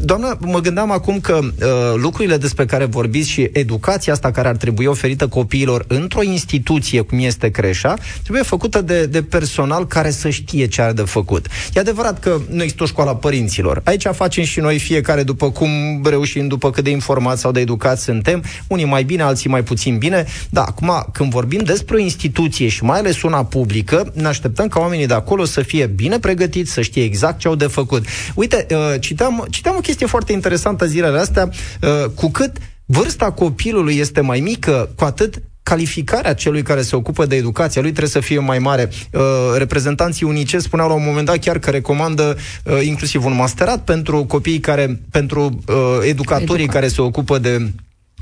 Doamna, 0.02 0.38
mă 0.40 0.60
gândeam 0.60 0.92
acum 0.92 1.20
că 1.26 1.40
uh, 1.44 1.94
lucrurile 1.96 2.38
despre 2.38 2.66
care 2.66 2.86
vorbiți 2.86 3.30
și 3.30 3.50
educația 3.54 4.14
asta 4.14 4.32
care 4.32 4.48
ar 4.48 4.56
trebui 4.56 4.86
oferită 4.86 5.28
copiilor 5.28 5.86
într-o 5.88 6.24
instituție 6.24 7.02
cum 7.02 7.20
este 7.20 7.50
creșa, 7.50 7.94
trebuie 8.22 8.44
făcută 8.44 8.82
de, 8.82 9.06
de 9.06 9.22
personal 9.22 9.88
care 9.88 10.10
să 10.10 10.30
știe 10.30 10.66
ce 10.68 10.82
are 10.82 10.92
de 10.92 11.02
făcut. 11.02 11.48
E 11.74 11.80
adevărat 11.80 12.20
că 12.20 12.38
nu 12.50 12.62
există 12.62 12.84
o 12.84 12.86
școală 12.86 13.10
a 13.10 13.16
părinților. 13.16 13.82
Aici 13.84 14.08
facem 14.12 14.44
și 14.44 14.60
noi 14.60 14.80
fiecare 14.80 15.24
după 15.24 15.52
cum 15.52 15.70
reușim, 16.04 16.48
după 16.48 16.72
cât 16.72 16.84
de 16.84 16.90
informați 16.90 17.42
sau 17.42 17.52
de 17.52 17.60
educați 17.60 18.04
suntem, 18.04 18.44
unii 18.68 18.86
mai 18.86 19.04
bine, 19.04 19.22
alții 19.22 19.50
mai 19.50 19.64
puțin 19.64 19.98
bine. 19.98 20.26
Da, 20.50 20.64
acum, 20.64 21.06
când 21.14 21.30
vorbim 21.30 21.62
despre 21.64 21.96
o 21.96 22.00
instituție 22.00 22.68
și 22.68 22.84
mai 22.84 23.00
ales 23.00 23.22
una 23.22 23.46
publică, 23.46 24.12
ne 24.14 24.28
așteptăm 24.28 24.68
ca 24.68 24.80
oamenii 24.80 25.08
de 25.08 25.14
acolo 25.14 25.46
să 25.46 25.62
fie 25.62 25.86
bine 25.86 26.20
pregătiți, 26.20 26.72
să 26.72 26.82
știe 26.82 27.04
exact 27.04 27.40
ce 27.40 27.48
au 27.48 27.56
de 27.56 27.68
făcut. 27.68 28.06
Uite, 28.36 28.66
uh, 28.70 29.00
citeam, 29.00 29.46
citeam 29.50 29.76
o 29.78 29.80
chestie 29.80 30.06
foarte 30.06 30.32
interesantă 30.32 30.86
zilele 30.86 31.15
astea, 31.20 31.50
uh, 31.82 32.10
cu 32.16 32.30
cât 32.30 32.58
vârsta 32.86 33.32
copilului 33.32 33.98
este 33.98 34.22
mai 34.22 34.40
mică, 34.40 34.90
cu 34.96 35.04
atât 35.04 35.42
calificarea 35.64 36.34
celui 36.34 36.62
care 36.62 36.82
se 36.82 36.96
ocupă 36.96 37.26
de 37.26 37.36
educația 37.36 37.82
lui 37.82 37.90
trebuie 37.90 38.12
să 38.12 38.20
fie 38.20 38.40
mai 38.40 38.60
mare. 38.60 38.90
Uh, 39.12 39.22
reprezentanții 39.58 40.26
UNICEF 40.26 40.62
spuneau 40.62 40.88
la 40.88 40.94
un 40.94 41.04
moment 41.06 41.26
dat 41.26 41.38
chiar 41.38 41.60
că 41.60 41.70
recomandă 41.70 42.38
uh, 42.64 42.80
inclusiv 42.82 43.26
un 43.26 43.36
masterat 43.36 43.84
pentru 43.84 44.24
copiii 44.24 44.60
care, 44.60 45.02
pentru 45.12 45.60
uh, 45.68 45.76
educatorii 46.02 46.64
Educa. 46.64 46.80
care 46.80 46.88
se 46.88 47.02
ocupă 47.02 47.38
de 47.38 47.72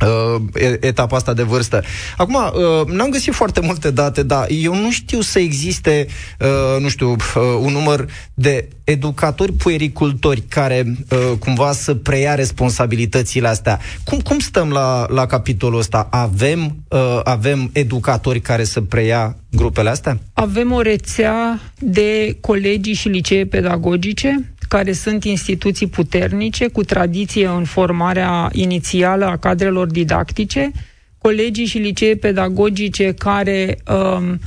uh, 0.02 0.42
etapa 0.80 1.16
asta 1.16 1.34
de 1.34 1.44
vârstă. 1.44 1.84
Acum, 2.18 2.36
uh, 2.36 2.88
n-am 2.88 3.10
găsit 3.10 3.34
foarte 3.34 3.60
multe 3.60 3.92
date, 3.92 4.24
dar 4.24 4.48
eu 4.50 4.76
nu 4.76 4.92
știu 4.92 5.22
să 5.22 5.40
existe, 5.40 6.08
uh, 6.40 6.82
nu 6.82 6.90
știu, 6.90 7.12
uh, 7.12 7.18
un 7.60 7.72
număr 7.72 8.06
de 8.34 8.68
educatori 8.84 9.54
puericultori 9.54 10.42
care 10.42 10.84
uh, 11.10 11.38
cumva 11.40 11.72
să 11.72 11.96
preia 11.96 12.36
responsabilitățile 12.36 13.48
astea. 13.48 13.80
Cum, 14.04 14.20
cum 14.20 14.40
stăm 14.40 14.70
la, 14.70 15.06
la 15.10 15.26
capitolul 15.26 15.80
ăsta? 15.80 16.08
Avem, 16.12 16.76
uh, 16.88 17.20
avem 17.24 17.70
educatori 17.74 18.40
care 18.40 18.64
să 18.64 18.82
preia 18.82 19.38
grupele 19.52 19.90
astea? 19.90 20.20
Avem 20.34 20.72
o 20.72 20.82
rețea 20.82 21.62
de 21.80 22.38
colegii 22.42 22.94
și 22.94 23.08
licee 23.08 23.46
pedagogice 23.46 24.53
care 24.68 24.92
sunt 24.92 25.24
instituții 25.24 25.88
puternice, 25.88 26.68
cu 26.68 26.84
tradiție 26.84 27.48
în 27.48 27.64
formarea 27.64 28.50
inițială 28.52 29.26
a 29.26 29.38
cadrelor 29.38 29.88
didactice, 29.88 30.72
colegii 31.18 31.66
și 31.66 31.78
licee 31.78 32.16
pedagogice 32.16 33.14
care 33.18 33.78
um, 33.88 34.40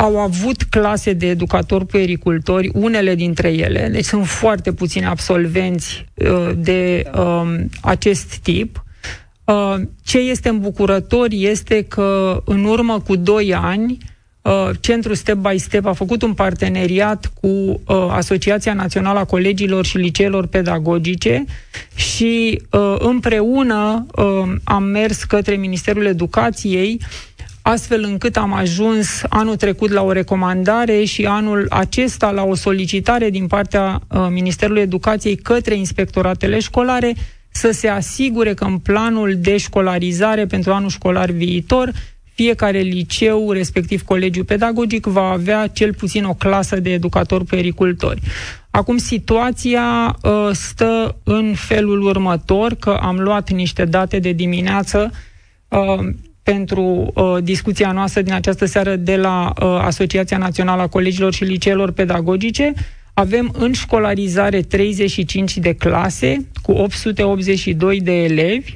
au 0.00 0.18
avut 0.18 0.62
clase 0.62 1.12
de 1.12 1.26
educatori 1.26 1.86
puericultori, 1.86 2.70
unele 2.74 3.14
dintre 3.14 3.52
ele, 3.52 3.88
deci 3.92 4.04
sunt 4.04 4.26
foarte 4.26 4.72
puțini 4.72 5.04
absolvenți 5.04 6.04
uh, 6.14 6.50
de 6.56 7.10
um, 7.14 7.68
acest 7.80 8.36
tip. 8.36 8.84
Uh, 9.44 9.74
ce 10.04 10.18
este 10.18 10.48
îmbucurător 10.48 11.26
este 11.30 11.82
că 11.82 12.42
în 12.44 12.64
urmă 12.64 13.00
cu 13.00 13.16
doi 13.16 13.54
ani 13.54 13.98
Uh, 14.48 14.70
Centrul 14.80 15.14
Step 15.14 15.36
by 15.36 15.58
Step 15.58 15.86
a 15.86 15.92
făcut 15.92 16.22
un 16.22 16.34
parteneriat 16.34 17.32
cu 17.40 17.46
uh, 17.46 17.80
Asociația 18.10 18.72
Națională 18.74 19.18
a 19.18 19.24
Colegilor 19.24 19.84
și 19.84 19.96
Liceelor 19.96 20.46
Pedagogice 20.46 21.44
și 21.94 22.62
uh, 22.70 22.94
împreună 22.98 24.06
am 24.64 24.82
mers 24.82 25.24
către 25.24 25.54
Ministerul 25.56 26.06
Educației 26.06 27.00
astfel 27.62 28.04
încât 28.04 28.36
am 28.36 28.52
ajuns 28.52 29.22
anul 29.28 29.56
trecut 29.56 29.90
la 29.90 30.02
o 30.02 30.12
recomandare 30.12 31.04
și 31.04 31.24
anul 31.26 31.66
acesta 31.70 32.30
la 32.30 32.42
o 32.42 32.54
solicitare 32.54 33.30
din 33.30 33.46
partea 33.46 34.00
Ministerului 34.30 34.82
Educației 34.82 35.36
către 35.36 35.74
inspectoratele 35.74 36.58
școlare 36.58 37.14
să 37.50 37.70
se 37.70 37.88
asigure 37.88 38.54
că 38.54 38.64
în 38.64 38.78
planul 38.78 39.34
de 39.38 39.56
școlarizare 39.56 40.46
pentru 40.46 40.72
anul 40.72 40.90
școlar 40.90 41.30
viitor 41.30 41.92
fiecare 42.42 42.78
liceu, 42.78 43.52
respectiv 43.52 44.02
colegiu 44.02 44.44
pedagogic, 44.44 45.06
va 45.06 45.28
avea 45.30 45.66
cel 45.66 45.94
puțin 45.94 46.24
o 46.24 46.34
clasă 46.34 46.80
de 46.80 46.92
educatori 46.92 47.44
pericultori. 47.44 48.20
Acum, 48.70 48.96
situația 48.96 50.16
uh, 50.22 50.50
stă 50.52 51.16
în 51.24 51.54
felul 51.56 52.02
următor, 52.02 52.74
că 52.74 52.90
am 52.90 53.18
luat 53.18 53.50
niște 53.50 53.84
date 53.84 54.18
de 54.18 54.32
dimineață 54.32 55.10
uh, 55.68 56.08
pentru 56.42 57.12
uh, 57.14 57.36
discuția 57.42 57.92
noastră 57.92 58.22
din 58.22 58.32
această 58.32 58.64
seară 58.64 58.96
de 58.96 59.16
la 59.16 59.52
uh, 59.62 59.66
Asociația 59.80 60.38
Națională 60.38 60.82
a 60.82 60.86
Colegilor 60.86 61.32
și 61.32 61.44
Liceelor 61.44 61.90
Pedagogice. 61.90 62.72
Avem 63.14 63.54
în 63.58 63.72
școlarizare 63.72 64.60
35 64.60 65.56
de 65.56 65.72
clase 65.72 66.46
cu 66.62 66.72
882 66.72 68.00
de 68.00 68.12
elevi, 68.12 68.72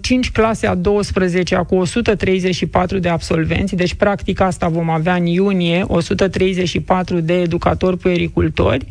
5 0.00 0.26
uh, 0.26 0.32
clase 0.32 0.66
a 0.66 0.74
12 0.74 1.56
cu 1.66 1.74
134 1.74 2.98
de 2.98 3.08
absolvenți, 3.08 3.74
deci 3.74 3.94
practic 3.94 4.40
asta 4.40 4.68
vom 4.68 4.90
avea 4.90 5.14
în 5.14 5.26
iunie, 5.26 5.84
134 5.86 7.20
de 7.20 7.40
educatori 7.40 7.96
puericultori 7.96 8.86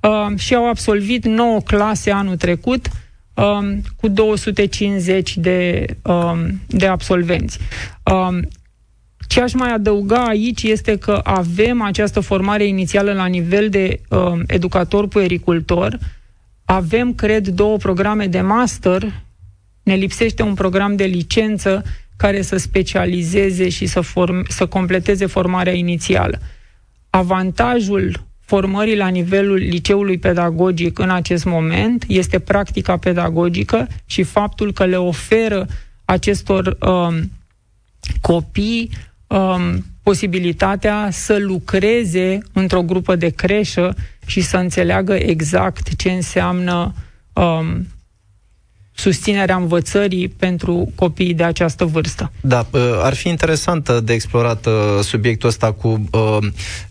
uh, 0.00 0.38
și 0.38 0.54
au 0.54 0.68
absolvit 0.68 1.24
9 1.24 1.60
clase 1.60 2.10
anul 2.10 2.36
trecut 2.36 2.88
um, 3.34 3.82
cu 3.96 4.08
250 4.08 5.36
de, 5.36 5.86
um, 6.02 6.60
de 6.66 6.86
absolvenți. 6.86 7.58
Um, 8.12 8.48
ce 9.28 9.40
aș 9.40 9.52
mai 9.52 9.72
adăuga 9.72 10.24
aici 10.24 10.62
este 10.62 10.96
că 10.96 11.20
avem 11.24 11.82
această 11.82 12.20
formare 12.20 12.64
inițială 12.64 13.12
la 13.12 13.26
nivel 13.26 13.68
de 13.68 14.00
educator 14.46 15.08
puericultor, 15.08 15.98
avem, 16.64 17.14
cred, 17.14 17.48
două 17.48 17.76
programe 17.76 18.26
de 18.26 18.40
master 18.40 19.23
ne 19.84 19.94
lipsește 19.94 20.42
un 20.42 20.54
program 20.54 20.96
de 20.96 21.04
licență 21.04 21.82
care 22.16 22.42
să 22.42 22.56
specializeze 22.56 23.68
și 23.68 23.86
să, 23.86 24.00
form- 24.00 24.48
să 24.48 24.66
completeze 24.66 25.26
formarea 25.26 25.72
inițială. 25.72 26.38
Avantajul 27.10 28.26
formării 28.40 28.96
la 28.96 29.08
nivelul 29.08 29.56
liceului 29.56 30.18
pedagogic 30.18 30.98
în 30.98 31.10
acest 31.10 31.44
moment 31.44 32.04
este 32.08 32.38
practica 32.38 32.96
pedagogică 32.96 33.88
și 34.06 34.22
faptul 34.22 34.72
că 34.72 34.84
le 34.84 34.96
oferă 34.96 35.66
acestor 36.04 36.76
um, 36.80 37.30
copii 38.20 38.90
um, 39.26 39.84
posibilitatea 40.02 41.08
să 41.10 41.36
lucreze 41.38 42.38
într-o 42.52 42.82
grupă 42.82 43.16
de 43.16 43.28
creșă 43.28 43.94
și 44.26 44.40
să 44.40 44.56
înțeleagă 44.56 45.14
exact 45.14 45.96
ce 45.96 46.10
înseamnă 46.10 46.94
um, 47.32 47.86
susținerea 48.94 49.56
învățării 49.56 50.28
pentru 50.28 50.92
copiii 50.94 51.34
de 51.34 51.42
această 51.42 51.84
vârstă. 51.84 52.32
Da, 52.40 52.66
ar 53.02 53.14
fi 53.14 53.28
interesant 53.28 53.90
de 53.90 54.12
explorat 54.12 54.66
uh, 54.66 54.72
subiectul 55.02 55.48
ăsta 55.48 55.72
cu 55.72 56.04
uh, 56.12 56.38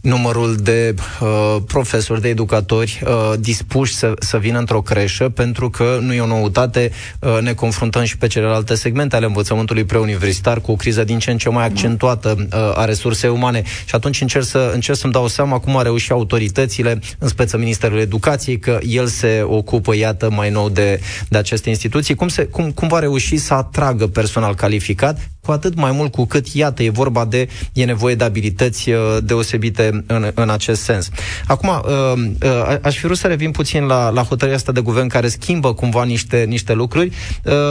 numărul 0.01 0.55
de 0.55 0.95
uh, 1.21 1.55
profesori, 1.67 2.21
de 2.21 2.27
educatori 2.27 3.01
uh, 3.05 3.33
dispuși 3.39 3.93
să, 3.93 4.13
să 4.19 4.37
vină 4.37 4.59
într-o 4.59 4.81
creșă, 4.81 5.29
pentru 5.29 5.69
că 5.69 5.97
nu 6.01 6.13
e 6.13 6.21
o 6.21 6.27
noutate, 6.27 6.91
uh, 7.19 7.37
ne 7.41 7.53
confruntăm 7.53 8.03
și 8.03 8.17
pe 8.17 8.27
celelalte 8.27 8.75
segmente 8.75 9.15
ale 9.15 9.25
învățământului 9.25 9.83
preuniversitar 9.83 10.61
cu 10.61 10.71
o 10.71 10.75
criză 10.75 11.03
din 11.03 11.19
ce 11.19 11.31
în 11.31 11.37
ce 11.37 11.49
mai 11.49 11.65
accentuată 11.65 12.35
uh, 12.39 12.77
a 12.77 12.85
resursei 12.85 13.29
umane 13.29 13.63
și 13.85 13.95
atunci 13.95 14.21
încerc, 14.21 14.45
să, 14.45 14.71
încerc 14.73 14.97
să-mi 14.97 15.13
dau 15.13 15.27
seama 15.27 15.59
cum 15.59 15.75
au 15.75 15.81
reușit 15.81 16.11
autoritățile, 16.11 16.99
în 17.17 17.27
speță 17.27 17.57
Ministerul 17.57 17.99
Educației, 17.99 18.59
că 18.59 18.79
el 18.87 19.07
se 19.07 19.41
ocupă, 19.45 19.95
iată, 19.95 20.29
mai 20.29 20.49
nou 20.49 20.69
de, 20.69 20.99
de 21.29 21.37
aceste 21.37 21.69
instituții 21.69 21.92
instituții, 21.97 22.15
cum, 22.15 22.27
se, 22.27 22.45
cum, 22.45 22.71
cum 22.71 22.87
va 22.87 22.99
reuși 22.99 23.37
să 23.37 23.53
atragă 23.53 24.07
personal 24.07 24.55
calificat, 24.55 25.29
cu 25.41 25.51
atât 25.51 25.75
mai 25.75 25.91
mult 25.91 26.11
cu 26.11 26.25
cât, 26.25 26.47
iată, 26.47 26.83
e 26.83 26.89
vorba 26.89 27.25
de, 27.25 27.47
e 27.73 27.85
nevoie 27.85 28.15
de 28.15 28.23
abilități 28.23 28.89
uh, 28.89 29.17
deosebite 29.23 30.03
în, 30.07 30.31
în 30.33 30.49
acest 30.49 30.81
sens. 30.81 31.09
Acum, 31.47 31.69
uh, 31.69 32.13
uh, 32.43 32.77
aș 32.81 32.97
fi 32.97 33.05
vrut 33.05 33.17
să 33.17 33.27
revin 33.27 33.51
puțin 33.51 33.83
la, 33.83 34.09
la 34.09 34.23
hotărârea 34.23 34.55
asta 34.55 34.71
de 34.71 34.81
guvern 34.81 35.07
care 35.07 35.27
schimbă 35.27 35.73
cumva 35.73 36.03
niște, 36.03 36.43
niște 36.47 36.73
lucruri. 36.73 37.11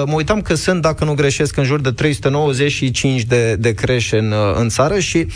Mă 0.06 0.14
uitam 0.14 0.40
că 0.40 0.54
sunt, 0.54 0.82
dacă 0.82 1.04
nu 1.04 1.14
greșesc, 1.14 1.56
în 1.56 1.64
jur 1.64 1.80
de 1.80 1.90
395 1.90 3.22
de, 3.22 3.56
de 3.56 3.74
creșe 3.74 4.18
în, 4.18 4.34
în 4.54 4.68
țară 4.68 4.98
și 4.98 5.26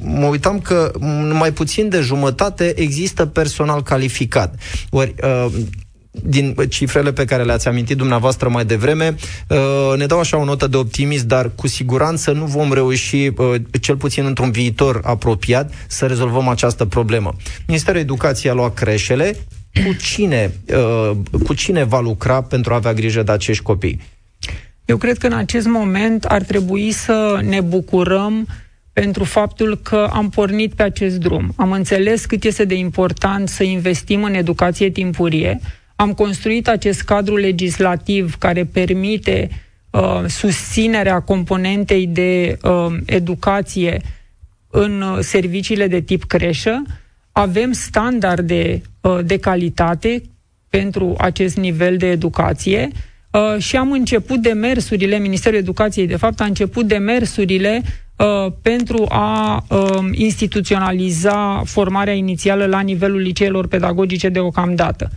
mă 0.00 0.26
uitam 0.26 0.58
că 0.60 0.92
mai 1.32 1.52
puțin 1.52 1.88
de 1.88 2.00
jumătate 2.00 2.72
există 2.76 3.26
personal 3.26 3.82
calificat. 3.82 4.54
Ori 4.90 5.14
din 6.22 6.54
cifrele 6.68 7.12
pe 7.12 7.24
care 7.24 7.42
le-ați 7.42 7.68
amintit 7.68 7.96
dumneavoastră 7.96 8.48
mai 8.48 8.64
devreme, 8.64 9.14
uh, 9.48 9.96
ne 9.96 10.06
dau 10.06 10.18
așa 10.18 10.36
o 10.36 10.44
notă 10.44 10.66
de 10.66 10.76
optimism, 10.76 11.26
dar 11.26 11.50
cu 11.54 11.66
siguranță 11.66 12.32
nu 12.32 12.44
vom 12.44 12.72
reuși, 12.72 13.30
uh, 13.36 13.54
cel 13.80 13.96
puțin 13.96 14.24
într-un 14.24 14.50
viitor 14.50 15.00
apropiat, 15.04 15.72
să 15.86 16.06
rezolvăm 16.06 16.48
această 16.48 16.84
problemă. 16.84 17.34
Ministerul 17.66 18.00
Educației 18.00 18.52
a 18.52 18.54
luat 18.54 18.74
creșele. 18.74 19.36
Cu 19.72 19.92
cine, 19.92 20.52
uh, 20.74 21.10
cu 21.44 21.54
cine 21.54 21.84
va 21.84 22.00
lucra 22.00 22.42
pentru 22.42 22.72
a 22.72 22.76
avea 22.76 22.92
grijă 22.92 23.22
de 23.22 23.32
acești 23.32 23.62
copii? 23.62 24.00
Eu 24.84 24.96
cred 24.96 25.18
că 25.18 25.26
în 25.26 25.32
acest 25.32 25.66
moment 25.66 26.24
ar 26.24 26.42
trebui 26.42 26.90
să 26.92 27.40
ne 27.42 27.60
bucurăm 27.60 28.46
pentru 28.92 29.24
faptul 29.24 29.78
că 29.82 30.08
am 30.12 30.28
pornit 30.28 30.74
pe 30.74 30.82
acest 30.82 31.16
drum. 31.16 31.52
Am 31.56 31.72
înțeles 31.72 32.24
cât 32.24 32.44
este 32.44 32.64
de 32.64 32.74
important 32.74 33.48
să 33.48 33.62
investim 33.62 34.24
în 34.24 34.34
educație 34.34 34.90
timpurie, 34.90 35.60
am 35.96 36.12
construit 36.12 36.68
acest 36.68 37.02
cadru 37.02 37.36
legislativ 37.36 38.34
care 38.38 38.64
permite 38.64 39.48
uh, 39.90 40.24
susținerea 40.26 41.20
componentei 41.20 42.06
de 42.06 42.58
uh, 42.62 42.96
educație 43.06 44.00
în 44.70 45.00
uh, 45.00 45.18
serviciile 45.20 45.86
de 45.86 46.00
tip 46.00 46.24
creșă. 46.24 46.82
Avem 47.32 47.72
standarde 47.72 48.82
uh, 49.00 49.18
de 49.24 49.38
calitate 49.38 50.22
pentru 50.68 51.14
acest 51.18 51.56
nivel 51.56 51.96
de 51.96 52.06
educație 52.06 52.88
uh, 53.30 53.62
și 53.62 53.76
am 53.76 53.92
început 53.92 54.38
demersurile, 54.38 55.18
Ministerul 55.18 55.58
Educației, 55.58 56.06
de 56.06 56.16
fapt, 56.16 56.40
a 56.40 56.44
început 56.44 56.86
demersurile 56.86 57.82
uh, 58.16 58.52
pentru 58.62 59.06
a 59.08 59.64
uh, 59.68 59.98
instituționaliza 60.12 61.62
formarea 61.64 62.12
inițială 62.12 62.66
la 62.66 62.80
nivelul 62.80 63.20
liceelor 63.20 63.66
pedagogice 63.66 64.28
deocamdată. 64.28 65.10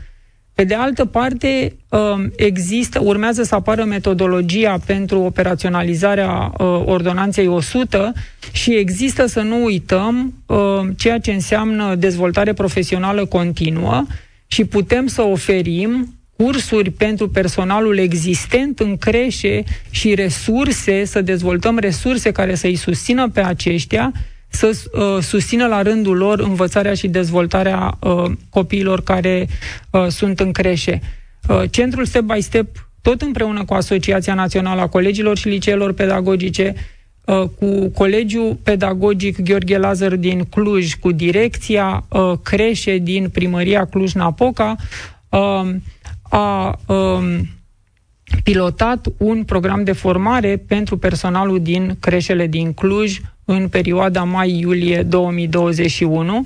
Pe 0.57 0.63
de 0.63 0.73
altă 0.73 1.05
parte, 1.05 1.75
um, 1.89 2.31
există, 2.35 2.99
urmează 3.03 3.43
să 3.43 3.55
apară 3.55 3.83
metodologia 3.83 4.79
pentru 4.85 5.19
operaționalizarea 5.21 6.53
uh, 6.57 6.81
ordonanței 6.85 7.47
100 7.47 8.13
și 8.51 8.75
există, 8.75 9.25
să 9.25 9.41
nu 9.41 9.63
uităm, 9.63 10.33
um, 10.45 10.91
ceea 10.91 11.19
ce 11.19 11.31
înseamnă 11.31 11.95
dezvoltare 11.95 12.53
profesională 12.53 13.25
continuă 13.25 14.05
și 14.47 14.65
putem 14.65 15.07
să 15.07 15.21
oferim 15.21 16.13
cursuri 16.37 16.89
pentru 16.89 17.29
personalul 17.29 17.97
existent 17.97 18.79
în 18.79 18.97
creșe 18.97 19.63
și 19.89 20.13
resurse, 20.13 21.05
să 21.05 21.21
dezvoltăm 21.21 21.77
resurse 21.77 22.31
care 22.31 22.55
să-i 22.55 22.75
susțină 22.75 23.29
pe 23.29 23.41
aceștia 23.41 24.11
să 24.49 24.71
uh, 24.91 25.23
susțină 25.23 25.67
la 25.67 25.81
rândul 25.81 26.17
lor 26.17 26.39
învățarea 26.39 26.93
și 26.93 27.07
dezvoltarea 27.07 27.97
uh, 27.99 28.31
copiilor 28.49 29.01
care 29.01 29.47
uh, 29.91 30.07
sunt 30.07 30.39
în 30.39 30.51
creșe. 30.51 31.01
Uh, 31.49 31.63
centrul 31.69 32.05
Step 32.05 32.21
by 32.21 32.41
Step, 32.41 32.89
tot 33.01 33.21
împreună 33.21 33.65
cu 33.65 33.73
Asociația 33.73 34.33
Națională 34.33 34.81
a 34.81 34.87
Colegilor 34.87 35.37
și 35.37 35.47
Liceelor 35.47 35.93
Pedagogice, 35.93 36.73
uh, 37.25 37.43
cu 37.59 37.89
Colegiul 37.89 38.57
Pedagogic 38.63 39.41
Gheorghe 39.41 39.77
Lazar 39.77 40.15
din 40.15 40.43
Cluj, 40.43 40.93
cu 40.93 41.11
direcția 41.11 42.05
uh, 42.09 42.33
creșe 42.43 42.97
din 42.97 43.29
Primăria 43.29 43.85
Cluj-Napoca, 43.85 44.75
uh, 45.29 45.69
a 46.29 46.79
uh, 46.87 47.39
pilotat 48.43 49.07
un 49.17 49.43
program 49.43 49.83
de 49.83 49.91
formare 49.91 50.63
pentru 50.67 50.97
personalul 50.97 51.61
din 51.61 51.97
creșele 51.99 52.47
din 52.47 52.73
Cluj, 52.73 53.19
în 53.49 53.67
perioada 53.67 54.23
mai-iulie 54.23 55.03
2021. 55.03 56.45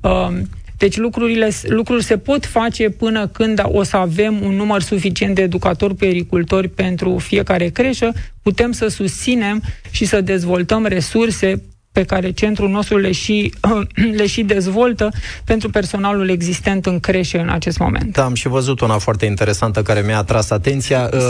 Um, 0.00 0.48
deci 0.76 0.96
lucrurile, 0.96 1.50
lucruri 1.62 2.04
se 2.04 2.18
pot 2.18 2.46
face 2.46 2.90
până 2.90 3.26
când 3.26 3.62
o 3.64 3.82
să 3.82 3.96
avem 3.96 4.42
un 4.42 4.54
număr 4.54 4.82
suficient 4.82 5.34
de 5.34 5.42
educatori 5.42 5.94
pericultori 5.94 6.68
pentru 6.68 7.18
fiecare 7.18 7.68
creșă, 7.68 8.12
putem 8.42 8.72
să 8.72 8.88
susținem 8.88 9.62
și 9.90 10.04
să 10.04 10.20
dezvoltăm 10.20 10.86
resurse 10.86 11.62
pe 11.92 12.04
care 12.04 12.30
centrul 12.30 12.68
nostru 12.68 12.96
le 12.96 13.12
și, 13.12 13.52
le 14.18 14.26
și 14.26 14.42
dezvoltă 14.42 15.10
pentru 15.44 15.70
personalul 15.70 16.28
existent 16.28 16.86
în 16.86 17.00
creșe 17.00 17.38
în 17.38 17.48
acest 17.48 17.78
moment. 17.78 18.12
Da, 18.12 18.24
am 18.24 18.34
și 18.34 18.48
văzut 18.48 18.80
una 18.80 18.98
foarte 18.98 19.26
interesantă 19.26 19.82
care 19.82 20.02
mi-a 20.06 20.18
atras 20.18 20.50
atenția, 20.50 21.10
uh, 21.12 21.20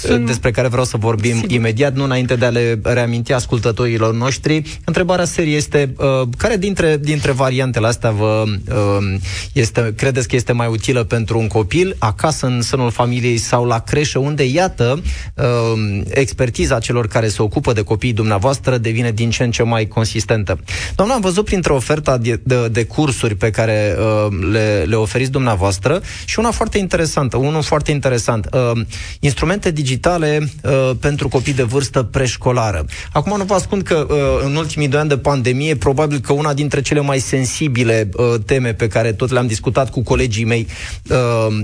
Sunt... 0.00 0.26
despre 0.26 0.50
care 0.50 0.68
vreau 0.68 0.84
să 0.84 0.96
vorbim 0.96 1.34
Sigur. 1.34 1.50
imediat, 1.50 1.94
nu 1.94 2.04
înainte 2.04 2.36
de 2.36 2.44
a 2.44 2.48
le 2.48 2.80
reaminti 2.82 3.32
ascultătorilor 3.32 4.14
noștri. 4.14 4.80
Întrebarea 4.84 5.24
serie 5.24 5.56
este, 5.56 5.94
uh, 5.96 6.28
care 6.36 6.56
dintre, 6.56 6.96
dintre 6.96 7.32
variantele 7.32 7.86
astea 7.86 8.10
vă 8.10 8.44
uh, 8.46 9.18
este, 9.52 9.92
credeți 9.96 10.28
că 10.28 10.36
este 10.36 10.52
mai 10.52 10.66
utilă 10.66 11.04
pentru 11.04 11.38
un 11.38 11.46
copil, 11.46 11.96
acasă, 11.98 12.46
în 12.46 12.62
sânul 12.62 12.90
familiei 12.90 13.36
sau 13.36 13.64
la 13.64 13.78
creșă, 13.78 14.18
unde, 14.18 14.44
iată, 14.44 15.02
expertiza 16.08 16.78
celor 16.78 17.06
care 17.06 17.28
se 17.28 17.42
ocupă 17.42 17.72
de 17.72 17.82
copiii 17.82 18.12
dumneavoastră 18.12 18.78
devine 18.78 19.10
din 19.10 19.30
ce 19.30 19.44
în 19.44 19.50
ce 19.50 19.62
mai 19.62 19.88
consistentă. 19.92 20.58
Doamna, 20.94 21.14
am 21.14 21.20
văzut 21.20 21.44
printre 21.44 21.72
oferta 21.72 22.18
de, 22.18 22.40
de, 22.42 22.68
de 22.68 22.84
cursuri 22.84 23.34
pe 23.34 23.50
care 23.50 23.96
uh, 23.98 24.26
le, 24.52 24.84
le 24.86 24.94
oferiți 24.94 25.30
dumneavoastră 25.30 26.00
și 26.24 26.38
una 26.38 26.50
foarte 26.50 26.78
interesantă, 26.78 27.36
unul 27.36 27.62
foarte 27.62 27.90
interesant, 27.90 28.48
uh, 28.52 28.80
instrumente 29.20 29.70
digitale 29.70 30.48
uh, 30.62 30.90
pentru 31.00 31.28
copii 31.28 31.52
de 31.52 31.62
vârstă 31.62 32.02
preșcolară. 32.02 32.84
Acum 33.12 33.36
nu 33.36 33.44
vă 33.44 33.54
ascund 33.54 33.82
că 33.82 34.06
uh, 34.10 34.16
în 34.44 34.56
ultimii 34.56 34.88
doi 34.88 35.00
ani 35.00 35.08
de 35.08 35.18
pandemie, 35.18 35.76
probabil 35.76 36.18
că 36.18 36.32
una 36.32 36.54
dintre 36.54 36.80
cele 36.80 37.00
mai 37.00 37.18
sensibile 37.18 38.08
uh, 38.16 38.34
teme 38.46 38.72
pe 38.74 38.86
care 38.88 39.12
tot 39.12 39.30
le-am 39.30 39.46
discutat 39.46 39.90
cu 39.90 40.02
colegii 40.02 40.44
mei 40.44 40.66
uh, 41.10 41.16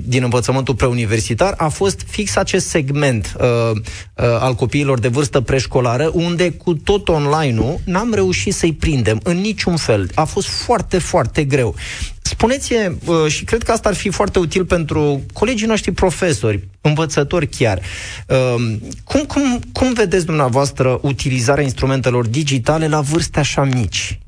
din 0.02 0.22
învățământul 0.22 0.74
preuniversitar 0.74 1.54
a 1.56 1.68
fost 1.68 2.00
fix 2.06 2.36
acest 2.36 2.66
segment 2.68 3.36
uh, 3.40 3.46
uh, 3.70 3.80
al 4.16 4.54
copiilor 4.54 4.98
de 4.98 5.08
vârstă 5.08 5.40
preșcolară, 5.40 6.10
unde 6.12 6.50
cu 6.50 6.74
tot 6.74 7.08
online-ul 7.08 7.80
n-am 7.84 8.12
reușit 8.18 8.54
să-i 8.54 8.72
prindem 8.72 9.20
în 9.22 9.36
niciun 9.36 9.76
fel. 9.76 10.10
A 10.14 10.24
fost 10.24 10.48
foarte, 10.48 10.98
foarte 10.98 11.44
greu. 11.44 11.74
spuneți 12.22 12.72
uh, 12.72 13.26
și 13.26 13.44
cred 13.44 13.62
că 13.62 13.72
asta 13.72 13.88
ar 13.88 13.94
fi 13.94 14.10
foarte 14.10 14.38
util 14.38 14.64
pentru 14.64 15.22
colegii 15.32 15.66
noștri 15.66 15.92
profesori, 15.92 16.68
învățători 16.80 17.46
chiar, 17.46 17.80
uh, 18.28 18.76
cum, 19.04 19.20
cum, 19.20 19.60
cum 19.72 19.92
vedeți 19.92 20.26
dumneavoastră 20.26 20.98
utilizarea 21.02 21.64
instrumentelor 21.64 22.26
digitale 22.26 22.88
la 22.88 23.00
vârste 23.00 23.38
așa 23.38 23.64
mici? 23.64 24.18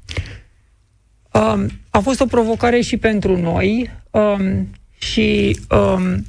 Um, 1.33 1.71
a 1.91 1.99
fost 1.99 2.21
o 2.21 2.27
provocare 2.27 2.81
și 2.81 2.97
pentru 2.97 3.41
noi 3.41 3.91
um, 4.11 4.69
și 4.99 5.59
um, 5.71 6.25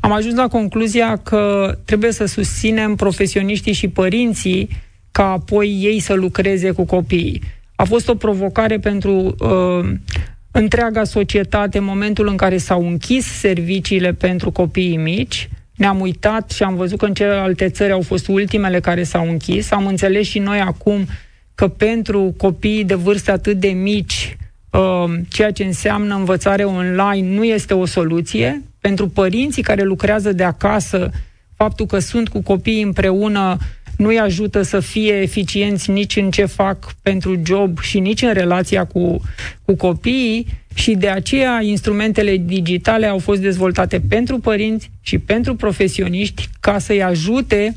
am 0.00 0.12
ajuns 0.12 0.34
la 0.34 0.48
concluzia 0.48 1.16
că 1.16 1.74
trebuie 1.84 2.12
să 2.12 2.24
susținem 2.24 2.94
profesioniștii 2.94 3.72
și 3.72 3.88
părinții 3.88 4.68
ca 5.12 5.30
apoi 5.30 5.78
ei 5.82 6.00
să 6.00 6.14
lucreze 6.14 6.70
cu 6.70 6.84
copiii. 6.84 7.42
A 7.74 7.84
fost 7.84 8.08
o 8.08 8.14
provocare 8.14 8.78
pentru 8.78 9.34
uh, 9.38 9.90
întreaga 10.50 11.04
societate 11.04 11.78
în 11.78 11.84
momentul 11.84 12.28
în 12.28 12.36
care 12.36 12.56
s-au 12.56 12.86
închis 12.86 13.26
serviciile 13.26 14.12
pentru 14.12 14.50
copiii 14.50 14.96
mici, 14.96 15.48
ne-am 15.76 16.00
uitat 16.00 16.50
și 16.50 16.62
am 16.62 16.74
văzut 16.74 16.98
că 16.98 17.04
în 17.04 17.14
celelalte 17.14 17.68
țări 17.68 17.92
au 17.92 18.00
fost 18.00 18.28
ultimele 18.28 18.80
care 18.80 19.02
s-au 19.02 19.28
închis. 19.28 19.70
Am 19.70 19.86
înțeles 19.86 20.26
și 20.26 20.38
noi 20.38 20.60
acum 20.60 21.06
că 21.54 21.68
pentru 21.68 22.34
copiii 22.36 22.84
de 22.84 22.94
vârstă 22.94 23.30
atât 23.30 23.56
de 23.56 23.68
mici, 23.68 24.36
uh, 24.70 25.12
ceea 25.28 25.50
ce 25.50 25.64
înseamnă 25.64 26.14
învățare 26.14 26.64
online 26.64 27.34
nu 27.34 27.44
este 27.44 27.74
o 27.74 27.84
soluție. 27.84 28.62
Pentru 28.80 29.08
părinții 29.08 29.62
care 29.62 29.82
lucrează 29.82 30.32
de 30.32 30.44
acasă, 30.44 31.10
faptul 31.56 31.86
că 31.86 31.98
sunt 31.98 32.28
cu 32.28 32.42
copiii 32.42 32.82
împreună 32.82 33.56
nu-i 34.02 34.18
ajută 34.18 34.62
să 34.62 34.80
fie 34.80 35.12
eficienți 35.12 35.90
nici 35.90 36.16
în 36.16 36.30
ce 36.30 36.44
fac 36.44 36.94
pentru 37.02 37.40
job 37.46 37.80
și 37.80 37.98
nici 37.98 38.22
în 38.22 38.32
relația 38.32 38.84
cu, 38.84 39.20
cu 39.64 39.74
copiii 39.74 40.46
și 40.74 40.94
de 40.94 41.08
aceea 41.08 41.62
instrumentele 41.62 42.36
digitale 42.36 43.06
au 43.06 43.18
fost 43.18 43.40
dezvoltate 43.40 44.00
pentru 44.08 44.38
părinți 44.38 44.90
și 45.00 45.18
pentru 45.18 45.54
profesioniști 45.54 46.48
ca 46.60 46.78
să-i 46.78 47.02
ajute 47.02 47.76